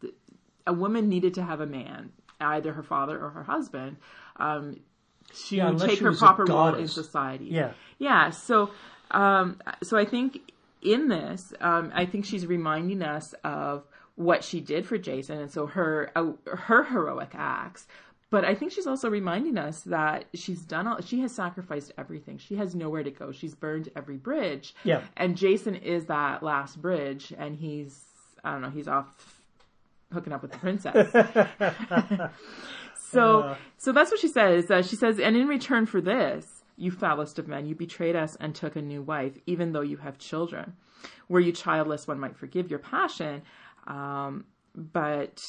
[0.67, 3.99] a woman needed to have a man, either her father or her husband,
[4.37, 4.81] um,
[5.49, 7.49] to Yeah, take her proper role in society.
[7.51, 7.73] Yeah.
[7.99, 8.31] yeah.
[8.31, 8.71] So,
[9.11, 10.41] um, so I think
[10.81, 13.85] in this, um, I think she's reminding us of
[14.17, 17.87] what she did for Jason, and so her uh, her heroic acts.
[18.29, 21.01] But I think she's also reminding us that she's done all.
[21.01, 22.39] She has sacrificed everything.
[22.39, 23.31] She has nowhere to go.
[23.31, 24.75] She's burned every bridge.
[24.83, 25.03] Yeah.
[25.17, 28.05] And Jason is that last bridge, and he's
[28.43, 28.71] I don't know.
[28.71, 29.43] He's off
[30.13, 31.13] hooking up with the princess.
[33.11, 34.71] so so that's what she says.
[34.71, 38.37] Uh, she says, and in return for this, you foulest of men, you betrayed us
[38.41, 40.75] and took a new wife, even though you have children.
[41.29, 43.43] Were you childless, one might forgive your passion,
[43.87, 44.45] um,
[44.75, 45.41] but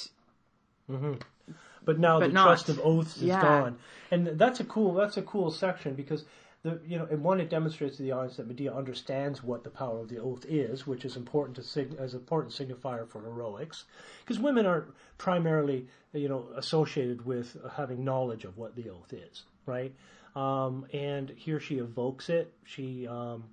[0.88, 2.44] but now But the not.
[2.44, 3.42] trust of oaths is Yeah.
[3.42, 3.78] gone,
[4.12, 4.94] and that's a cool.
[4.94, 6.26] That's a cool section because.
[6.64, 9.70] The, you know, and one, it demonstrates to the audience that Medea understands what the
[9.70, 13.22] power of the oath is, which is important to sig- as an important signifier for
[13.22, 13.86] heroics,
[14.26, 14.88] because women aren't
[15.20, 19.94] primarily, you know, associated with having knowledge of what the oath is, right?
[20.36, 22.52] Um, and here she evokes it.
[22.66, 23.44] She, um,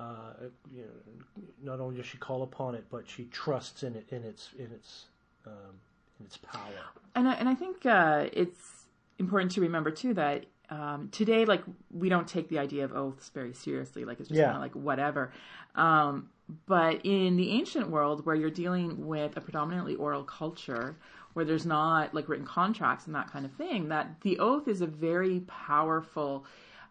[0.00, 0.32] uh,
[0.74, 4.24] you know, not only does she call upon it, but she trusts in it in
[4.24, 5.06] its in its
[5.46, 5.74] um,
[6.18, 6.86] in its power.
[7.14, 8.86] and I, and I think uh, it's
[9.18, 13.30] important to remember too that um, today, like we don't take the idea of oaths
[13.34, 14.04] very seriously.
[14.04, 14.46] Like it's just Yeah.
[14.46, 15.32] kind of like whatever.
[15.74, 16.30] Um,
[16.66, 20.96] but in the ancient world, where you're dealing with a predominantly oral culture,
[21.34, 24.80] where there's not like written contracts and that kind of thing, that the oath is
[24.80, 26.44] a very powerful,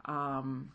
[0.06, 0.72] um,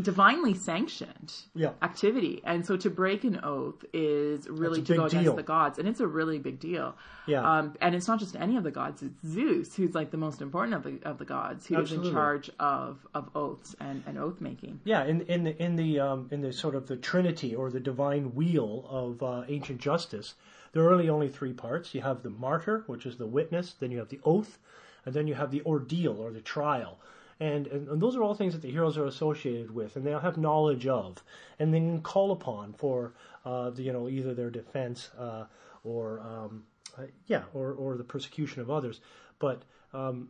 [0.00, 1.72] divinely sanctioned Yeah.
[1.82, 2.40] activity.
[2.44, 5.36] And so to break an oath is really to go against deal.
[5.36, 6.94] the gods, and it's a really big deal.
[7.26, 7.42] Yeah.
[7.42, 10.40] Um, and it's not just any of the gods; it's Zeus, who's like the most
[10.40, 12.08] important of the of the gods, who is Absolutely.
[12.08, 14.80] in charge of of oaths and, and oath making.
[14.84, 17.80] Yeah, in in the in the um, in the sort of the trinity or the
[17.80, 20.34] divine wheel of uh, ancient justice,
[20.72, 21.94] there are really only three parts.
[21.94, 23.74] You have the martyr, which is the witness.
[23.78, 24.58] Then you have the oath,
[25.04, 26.98] and then you have the ordeal or the trial.
[27.40, 30.20] And, and, and those are all things that the heroes are associated with, and they'll
[30.20, 31.22] have knowledge of,
[31.58, 33.14] and they can call upon for,
[33.44, 35.44] uh, the, you know, either their defense uh,
[35.82, 36.64] or, um,
[36.98, 39.00] uh, yeah, or, or the persecution of others.
[39.38, 40.28] But um,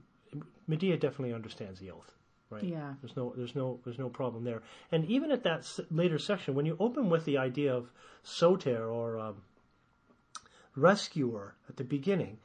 [0.67, 2.11] Medea definitely understands the oath,
[2.51, 2.65] right?
[2.65, 2.95] Yeah.
[3.03, 4.63] There's no, there's no, there's no problem there.
[4.91, 7.91] And even at that s- later section, when you open with the idea of
[8.23, 9.43] soter or um,
[10.77, 12.39] rescuer at the beginning,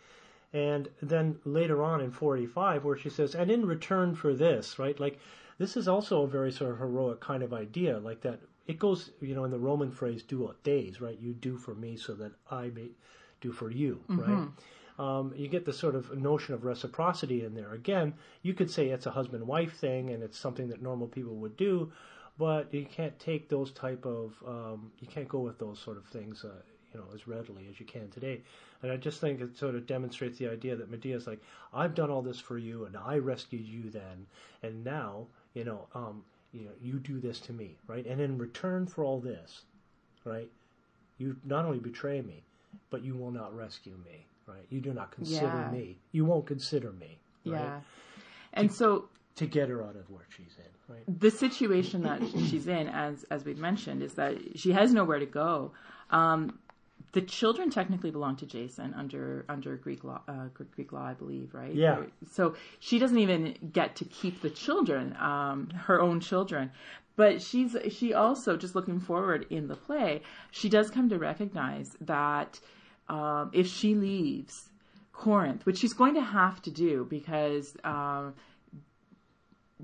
[0.53, 4.99] and then later on in 485, where she says, "And in return for this, right?
[4.99, 5.19] Like
[5.57, 8.39] this is also a very sort of heroic kind of idea, like that.
[8.67, 11.17] It goes, you know, in the Roman phrase "do ut des," right?
[11.19, 12.89] You do for me so that I may
[13.41, 14.49] do for you, right?
[14.99, 17.73] um, you get this sort of notion of reciprocity in there.
[17.73, 21.55] Again, you could say it's a husband-wife thing, and it's something that normal people would
[21.55, 21.91] do,
[22.38, 26.05] but you can't take those type of um, you can't go with those sort of
[26.05, 26.62] things, uh,
[26.93, 28.41] you know, as readily as you can today.
[28.82, 31.41] And I just think it sort of demonstrates the idea that Medea's like,
[31.73, 34.26] I've done all this for you, and I rescued you then,
[34.63, 36.23] and now, you know, um,
[36.54, 38.06] you know, you do this to me, right?
[38.06, 39.63] And in return for all this,
[40.23, 40.50] right,
[41.17, 42.43] you not only betray me,
[42.89, 44.65] but you will not rescue me, right?
[44.69, 45.71] You do not consider Yeah.
[45.71, 45.97] me.
[46.12, 47.54] You won't consider me, right?
[47.63, 47.80] Yeah.
[48.54, 51.19] And so To get her out of where she's in, right?
[51.19, 55.26] the situation that she's in, as as we've mentioned, is that she has nowhere to
[55.26, 55.73] go.
[56.12, 56.58] Um,
[57.13, 61.54] the children technically belong to Jason under under Greek law, uh, Greek law, I believe,
[61.54, 61.74] right?
[61.74, 62.04] Yeah.
[62.32, 66.72] So she doesn't even get to keep the children, um, her own children.
[67.15, 70.22] But she's she also just looking forward in the play.
[70.52, 72.60] She does come to recognize that
[73.10, 74.70] um, if she leaves
[75.13, 78.36] Corinth, which she's going to have to do because um,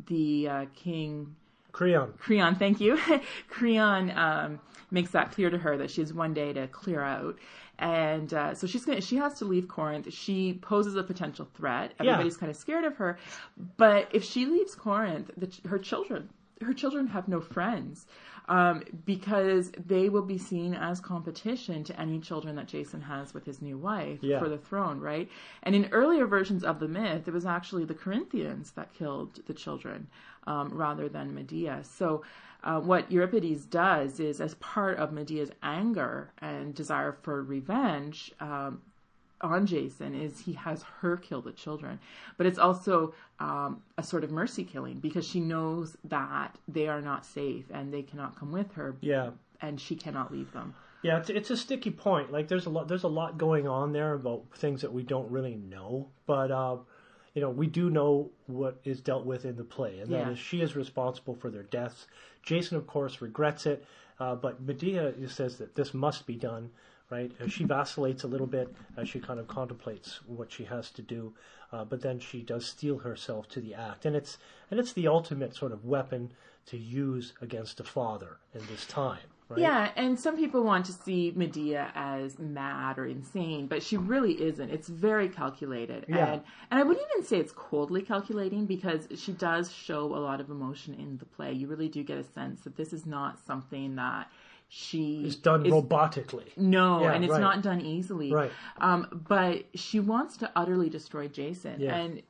[0.07, 1.35] the uh, king
[1.73, 2.13] Creon.
[2.17, 2.97] Creon, thank you.
[3.49, 4.59] Creon um,
[4.91, 7.37] makes that clear to her that she has one day to clear out,
[7.79, 10.13] and uh, so she's gonna, she has to leave Corinth.
[10.13, 11.93] She poses a potential threat.
[11.99, 13.17] Everybody's kind of scared of her,
[13.77, 16.29] but if she leaves Corinth, the, her children
[16.61, 18.05] her children have no friends
[18.49, 23.45] um, because they will be seen as competition to any children that Jason has with
[23.45, 24.39] his new wife Yeah.
[24.39, 25.29] for the throne, right?
[25.63, 29.53] And in earlier versions of the myth, it was actually the Corinthians that killed the
[29.53, 30.07] children
[30.45, 31.79] um, rather than Medea.
[31.83, 32.23] So,
[32.65, 38.81] uh, what Euripides does is, as part of Medea's anger and desire for revenge, um,
[39.43, 41.99] on Jason is he has her kill the children,
[42.37, 47.01] but it's also um, a sort of mercy killing because she knows that they are
[47.01, 49.31] not safe and they cannot come with her, Yeah.
[49.61, 50.73] and she cannot leave them.
[51.03, 52.31] Yeah, it's, it's a sticky point.
[52.31, 55.29] Like there's a lot there's a lot going on there about things that we don't
[55.29, 56.77] really know, but uh,
[57.33, 60.29] you know we do know what is dealt with in the play, and that Yeah.
[60.31, 62.07] is she is responsible for their deaths.
[62.41, 63.83] Jason, of course, regrets it,
[64.21, 66.69] uh, but Medea says that this must be done.
[67.13, 70.89] Right, Uh, she vacillates a little bit as she kind of contemplates what she has
[70.91, 71.33] to do,
[71.71, 74.39] uh, but then she does steel herself to the act, and it's
[74.71, 76.31] and it's the ultimate sort of weapon
[76.65, 79.27] to use against a father in this time.
[79.49, 79.59] Right?
[79.59, 84.41] Yeah, and some people want to see Medea as mad or insane, but she really
[84.41, 84.71] isn't.
[84.71, 86.05] It's very calculated.
[86.07, 86.33] Yeah.
[86.33, 90.41] And and I wouldn't even say it's coldly calculating because she does show a lot
[90.41, 91.53] of emotion in the play.
[91.53, 94.31] You really do get a sense that this is not something that
[94.75, 96.47] she It's done is- robotically.
[96.57, 97.39] No, Yeah, and it's right.
[97.39, 98.31] not done easily.
[98.31, 98.51] Right.
[98.79, 101.79] Um, but she wants to utterly destroy Jason.
[101.79, 101.95] Yeah.
[101.95, 102.23] And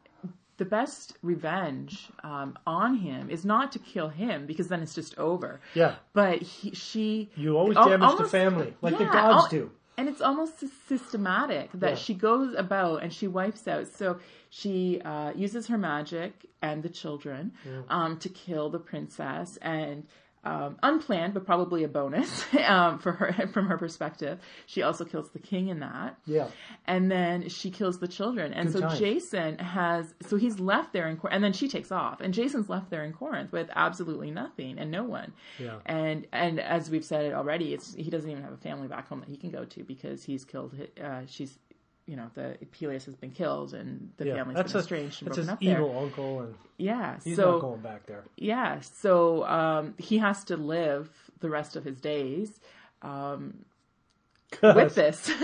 [0.57, 5.17] the best revenge um, on him is not to kill him because then it's just
[5.17, 5.61] over.
[5.73, 5.95] Yeah.
[6.11, 7.29] But he, she.
[7.37, 9.71] You always al- damage the family, like the Yeah, gods al- do.
[9.97, 13.87] And it's almost systematic that she goes about and she wipes out.
[13.87, 14.17] So
[14.49, 17.53] she uh, uses her magic and the children
[17.89, 20.05] um, to kill the princess and.
[20.45, 24.39] Um, unplanned, but probably a bonus um, for her from her perspective.
[24.65, 26.49] She also kills the king in that, Yeah.
[26.85, 28.51] and then she kills the children.
[28.51, 28.99] And Good so times.
[28.99, 32.67] Jason has, so he's left there in Corinth, and then she takes off, and Jason's
[32.67, 35.31] left there in Corinth with absolutely nothing and no one.
[35.59, 35.77] Yeah.
[35.85, 39.07] And and as we've said it already, it's he doesn't even have a family back
[39.07, 40.75] home that he can go to because he's killed.
[41.01, 41.57] Uh, she's
[42.05, 45.21] you know the Pelias has been killed and the Yeah, family's that's been a- estranged
[45.21, 45.77] and That's his up there.
[45.77, 48.23] evil uncle, and Yeah, he's so not going back there.
[48.37, 52.59] yeah, so um, he has to live the rest of his days
[53.01, 53.65] um,
[54.61, 55.31] with this.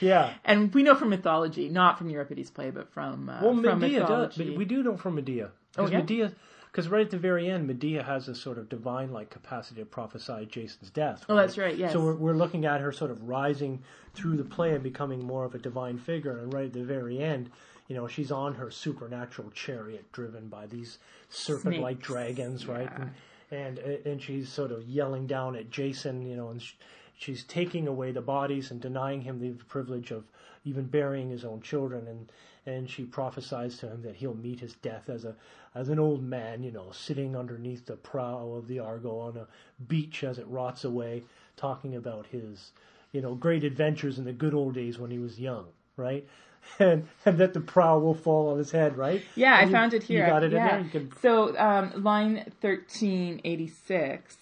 [0.00, 0.32] Yeah.
[0.46, 4.00] and we know from mythology, not from Euripides' play, but from uh, Well, from Medea
[4.00, 4.08] does.
[4.38, 4.56] mythology.
[4.56, 5.50] We do know from Medea.
[5.76, 5.98] Oh, yeah?
[5.98, 6.32] Medea,
[6.70, 10.46] because right at the very end, Medea has a sort of divine-like capacity to prophesy
[10.46, 11.24] Jason's death.
[11.28, 11.92] Oh, that's right, yes.
[11.92, 13.82] So we're, we're looking at her sort of rising
[14.14, 16.38] through the play and becoming more of a divine figure.
[16.38, 17.50] And right at the very end,
[17.88, 20.98] you know, she's on her supernatural chariot, driven by these
[21.28, 22.88] serpent-like Snakes, dragons, right?
[22.98, 23.08] yeah.
[23.50, 26.74] And, and and she's sort of yelling down at Jason, you know, and sh-
[27.18, 30.22] she's taking away the bodies and denying him the privilege of
[30.64, 32.06] even burying his own children.
[32.06, 32.30] And
[32.66, 35.34] and she prophesies to him that he'll meet his death as a
[35.74, 39.46] as an old man, you know, sitting underneath the prow of the Argo on a
[39.86, 41.22] beach as it rots away,
[41.56, 42.72] talking about his,
[43.12, 46.26] you know, great adventures in the good old days when he was young, right?
[46.78, 49.22] And and that the prow will fall on his head, right?
[49.34, 50.24] Yeah, I you- found it here.
[50.24, 50.76] You got it yeah.
[50.76, 50.90] in there.
[50.90, 54.36] Can So um, line thirteen eighty six.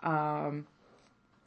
[0.00, 0.66] Um,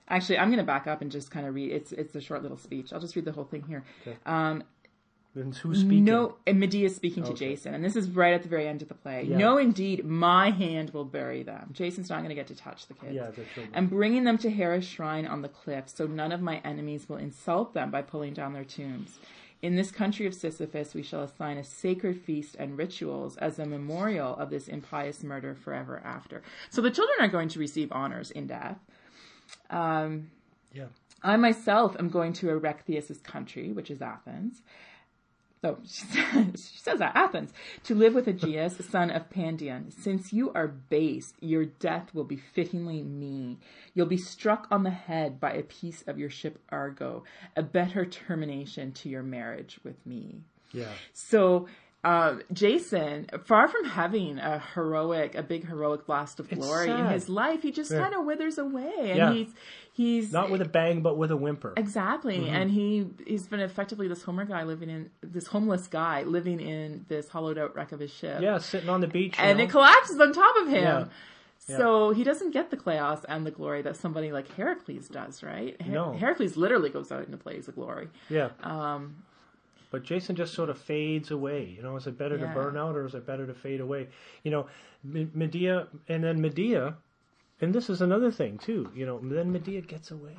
[0.10, 1.72] actually, I'm going to back up and just kind of read.
[1.72, 2.92] It's it's a short little speech.
[2.92, 3.86] I'll just read the whole thing here.
[4.26, 4.64] Um,
[5.36, 6.06] and who's speaking?
[6.06, 7.50] no, and Medea speaking to Okay.
[7.50, 9.24] Jason, and this is right at the very end of the play.
[9.24, 9.38] Yeah.
[9.38, 11.70] No, indeed, my hand will bury them.
[11.72, 13.14] Jason's not going to get to touch the kids.
[13.14, 13.30] Yeah,
[13.74, 17.18] and bringing them to Hera's shrine on the cliff, so none of my enemies will
[17.18, 19.20] insult them by pulling down their tombs.
[19.62, 23.66] In this country of Sisyphus, we shall assign a sacred feast and rituals as a
[23.66, 26.42] memorial of this impious murder forever after.
[26.70, 28.80] So the children are going to receive honors in death.
[29.70, 30.32] Um,
[30.74, 30.86] yeah.
[31.22, 34.62] I myself am going to erect Erechtheus' country, which is Athens.
[35.62, 37.52] Oh, she says, she says that, Athens,
[37.84, 39.92] to live with Aegeus, son of Pandion.
[39.92, 43.58] Since you are base, your death will be fittingly me.
[43.94, 47.26] You'll be struck on the head by a piece of your ship Argo,
[47.58, 50.44] a better termination to your marriage with me.
[50.72, 50.92] Yeah.
[51.12, 51.68] So,
[52.04, 57.28] uh, Jason, far from having a heroic, a big heroic blast of glory in his
[57.28, 58.00] life, he just Yeah.
[58.00, 59.34] kind of withers away, and Yeah.
[59.34, 59.54] he's
[59.92, 61.74] he's Not with a bang, but with a whimper.
[61.76, 62.56] Exactly, Mm-hmm.
[62.56, 67.06] and he he's been effectively this homer guy living in this homeless guy living in
[67.10, 68.42] this hollowed out wreck of his ship.
[68.42, 69.36] Yeah, sitting on the beach.
[69.38, 69.66] and know?
[69.66, 70.84] it collapses on top of him.
[70.84, 71.06] Yeah.
[71.78, 75.80] So he doesn't get the chaos and the glory that somebody like Heracles does, right?
[75.82, 76.14] Her- No.
[76.14, 78.08] Heracles literally goes out into blaze of glory.
[78.30, 78.50] Yeah.
[78.64, 79.18] Um,
[79.92, 81.66] But Jason just sort of fades away.
[81.76, 82.48] You know, is it better Yeah.
[82.48, 84.08] to burn out or is it better to fade away?
[84.44, 84.68] You know,
[85.04, 86.96] Medea, and then Medea,
[87.62, 88.92] and this is another thing too.
[88.96, 90.38] You know, then Medea gets away,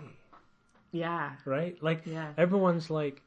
[0.93, 1.33] yeah.
[1.45, 1.83] right?
[1.83, 2.33] Like Yeah.
[2.37, 3.23] everyone's like,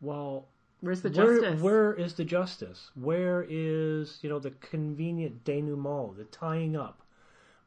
[0.00, 0.46] well,
[0.80, 1.60] Where's the where, justice?
[1.62, 2.90] where is the justice?
[2.94, 7.02] Where is you know the convenient denouement, the tying up,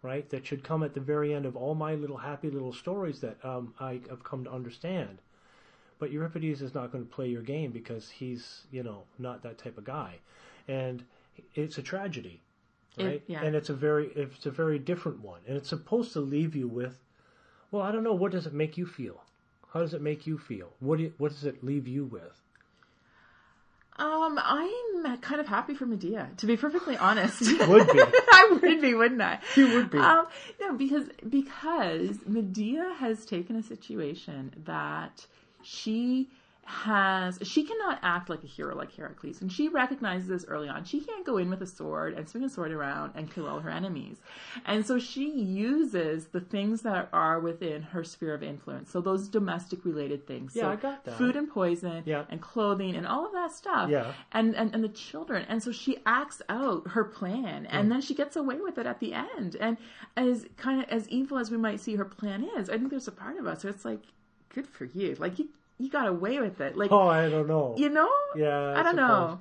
[0.01, 0.29] right?
[0.29, 3.43] That should come at the very end of all my little happy little stories that
[3.43, 5.19] um, I have come to understand.
[5.99, 9.57] But Euripides is not going to play your game because he's you know not that
[9.57, 10.15] type of guy,
[10.67, 11.03] and
[11.55, 12.41] it's a tragedy,
[12.97, 13.23] It- right?
[13.27, 13.43] yeah.
[13.43, 16.67] And it's a very it's a very different one, and it's supposed to leave you
[16.67, 16.97] with,
[17.71, 19.21] well, I don't know, what does it make you feel?
[19.73, 20.71] How does it make you feel?
[20.79, 22.41] What do you, what does it leave you with?
[23.97, 27.41] Um, I'm kind of happy for Medea, to be perfectly honest.
[27.67, 27.99] Would be.
[28.01, 29.39] I would be, wouldn't I?
[29.57, 29.97] You would be.
[29.97, 30.25] Um,
[30.61, 35.25] no, because because Medea has taken a situation that
[35.61, 36.29] she
[36.69, 40.83] has she cannot act like a hero like Heracles, and she recognizes this early on.
[40.83, 43.59] She can't go in with a sword and swing a sword around and kill all
[43.59, 44.17] her enemies,
[44.67, 48.91] and so she uses the things that are within her sphere of influence.
[48.91, 51.17] So those domestic related things, Yeah, so I got that.
[51.17, 52.25] food and poison, Yeah.
[52.29, 54.13] and clothing and all of that stuff, Yeah.
[54.31, 57.89] and, and and the children and so she acts out her plan and mm.
[57.89, 59.77] then she gets away with it at the end and
[60.15, 63.07] as kind of as evil as we might see her plan is i think there's
[63.07, 64.01] a part of us where it's like
[64.53, 65.47] good for you like you
[65.77, 67.75] you got away with it like Oh, I don't know.
[67.77, 69.39] you know Yeah, i, don't know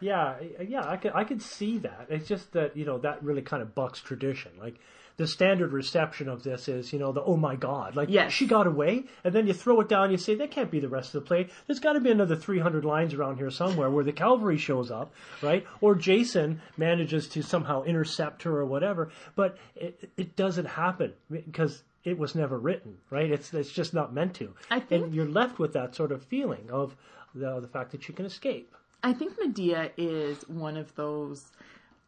[0.00, 0.36] Yeah,
[0.66, 2.06] yeah, I could I could see that.
[2.08, 4.52] It's just that you know that really kind of bucks tradition.
[4.58, 4.78] Like
[5.16, 8.32] the standard reception of this is you know the oh my god, like Yes.
[8.32, 10.12] she got away, and then you throw it down.
[10.12, 11.48] You say that can't be the rest of the play.
[11.66, 15.12] There's got to be another 300 lines around here somewhere where the cavalry shows up,
[15.42, 15.66] right?
[15.80, 19.10] Or Jason manages to somehow intercept her or whatever.
[19.34, 23.30] But it, it doesn't happen because it was never written, right?
[23.30, 24.54] It's it's just not meant to.
[24.70, 26.96] I think- and you're left with that sort of feeling of
[27.34, 28.74] the the fact that she can escape.
[29.02, 31.52] I think Medea is one of those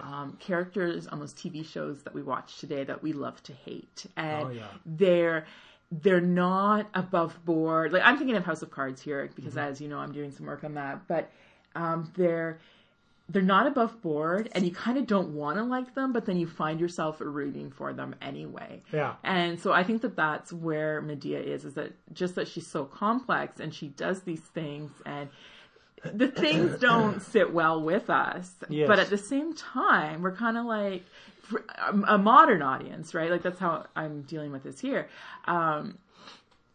[0.01, 4.07] um, characters on those TV shows that we watch today that we love to hate,
[4.17, 4.67] and Oh, yeah.
[4.87, 5.47] they're
[5.93, 7.93] they're not above board.
[7.93, 9.71] Like I'm thinking of House of Cards here because, Mm-hmm.
[9.73, 11.07] as you know, I'm doing some work on that.
[11.09, 11.31] But
[11.75, 12.59] um, they're
[13.31, 16.37] they're not above board and you kind of don't want to like them, but then
[16.37, 18.83] you find yourself rooting for them anyway.
[18.93, 19.15] Yeah.
[19.23, 22.85] And so I think that that's where Medea is, is that just that she's so
[22.85, 25.29] complex and she does these things and
[26.03, 28.53] the things don't sit well with us.
[28.69, 28.89] Yes.
[28.89, 31.05] But at the same time, we're kind of like
[32.09, 33.31] a modern audience, right?
[33.31, 35.09] Like that's how I'm dealing with this here.
[35.45, 35.99] Um,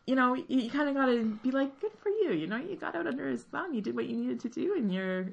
[0.06, 2.32] you know, you, you kind of got to be like, good for you.
[2.32, 3.74] You know, you got out under his thumb.
[3.74, 5.30] You did what you needed to do, and you're,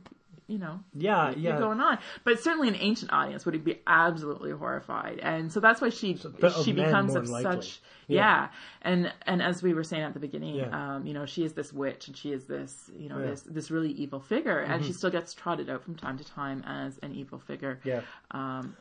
[0.47, 1.59] you know, Yeah, yeah.
[1.59, 1.99] going on.
[2.25, 6.63] But certainly, an ancient audience would be absolutely horrified, and so that's why she of
[6.65, 7.53] she becomes of likely.
[7.53, 7.81] such.
[8.09, 8.19] Yeah.
[8.19, 8.49] Yeah.
[8.83, 10.97] and and as we were saying at the beginning, Yeah.
[10.97, 13.23] um, you know, she is this witch, and she is this, you know, Yeah.
[13.23, 13.31] Mm-hmm.
[13.31, 16.63] this this really evil figure, and she still gets trotted out from time to time
[16.67, 17.81] as an evil figure.
[17.85, 18.03] Yeah.
[18.33, 18.77] Um,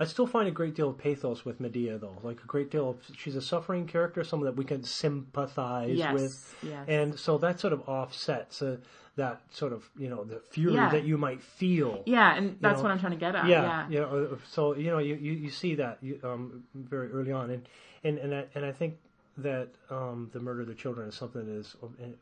[0.00, 2.16] I still find a great deal of pathos with Medea, though.
[2.22, 6.14] Like a great deal of, she's a suffering character, someone that we can sympathize Yes,
[6.14, 6.54] with.
[6.62, 6.84] yes.
[6.88, 8.78] And so that sort of offsets uh,
[9.16, 10.88] that sort of, you know, the fury Yeah.
[10.90, 12.02] that you might feel.
[12.06, 13.46] yeah, and that's know, what I'm trying to get at.
[13.46, 14.04] yeah, Yeah, yeah.
[14.06, 17.68] uh, So you know, you, you, you see that um, very early on, and
[18.02, 18.96] and and I, and I think
[19.38, 21.76] that um, the murder of the children is something that is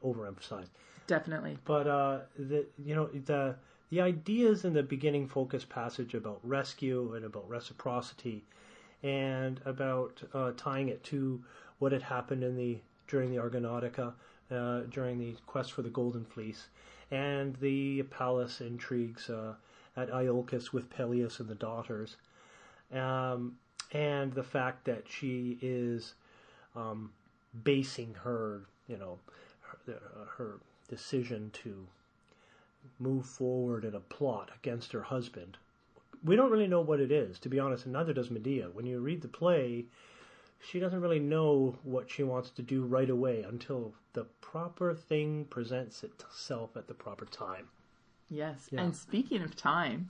[0.05, 0.71] overemphasized.
[1.07, 1.59] definitely.
[1.65, 3.55] But uh, the you know the
[3.91, 8.45] the ideas in the beginning focus passage about rescue and about reciprocity,
[9.03, 11.43] and about uh, tying it to
[11.79, 14.13] what had happened in the during the Argonautica,
[14.51, 16.67] uh, during the quest for the Golden Fleece,
[17.11, 19.55] and the palace intrigues uh,
[19.97, 22.17] at Iolcus with Pelias and the daughters,
[22.93, 23.57] um,
[23.93, 26.15] and the fact that she is
[26.77, 27.11] um,
[27.65, 29.19] basing her, you know,
[29.87, 30.01] her,
[30.37, 31.87] her decision to
[32.99, 35.59] move forward in a plot against her husband.
[36.25, 38.71] We don't really know what it is, to be honest, and neither does Medea.
[38.71, 39.87] When you read the play,
[40.61, 45.45] she doesn't really know what she wants to do right away until the proper thing
[45.45, 47.69] presents itself at the proper time.
[48.31, 48.69] Yes.
[48.71, 48.83] Yeah.
[48.83, 50.09] And speaking of time,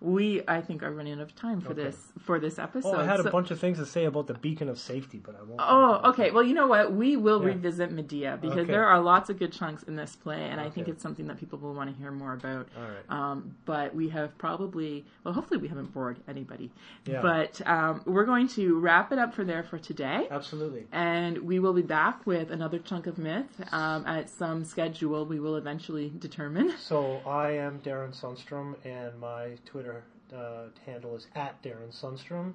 [0.00, 1.84] we I think are running out of time for Okay.
[1.84, 2.96] this for this episode.
[2.96, 5.36] Oh, I had a bunch of things to say about the beacon of safety, but
[5.36, 5.60] I won't.
[5.62, 6.30] Oh, okay.
[6.32, 6.92] Well, you know what?
[6.92, 7.48] We will Yeah.
[7.48, 8.72] revisit Medea because Okay.
[8.72, 11.38] there are lots of good chunks in this play, and I think it's something that
[11.38, 12.68] people will want to hear more about.
[12.76, 13.04] All right.
[13.08, 16.70] Um, but we have probably, well, hopefully we haven't bored anybody.
[17.06, 17.22] Yeah.
[17.22, 20.26] But um, we're going to wrap it up for there for today.
[20.30, 20.86] Absolutely.
[20.92, 25.38] And we will be back with another chunk of myth um, at some schedule we
[25.38, 26.72] will eventually determine.
[26.78, 30.04] So I am Darren Sunstrom, and my Twitter
[30.34, 32.54] uh, handle is at Darren Sunstrom.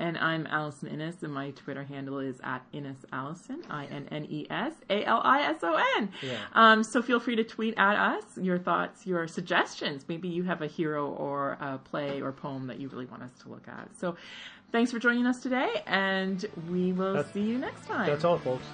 [0.00, 4.26] And I'm Allison Innes, and my Twitter handle is at Innes Allison, I N N
[4.30, 6.08] E S A L I S O N.
[6.22, 6.36] Yeah.
[6.54, 10.04] Um, so feel free to tweet at us your thoughts, your suggestions.
[10.08, 13.32] Maybe you have a hero or a play or poem that you really want us
[13.42, 13.88] to look at.
[13.98, 14.14] So
[14.70, 18.06] thanks for joining us today, and we will That's- see you next time.
[18.06, 18.66] That's all, folks.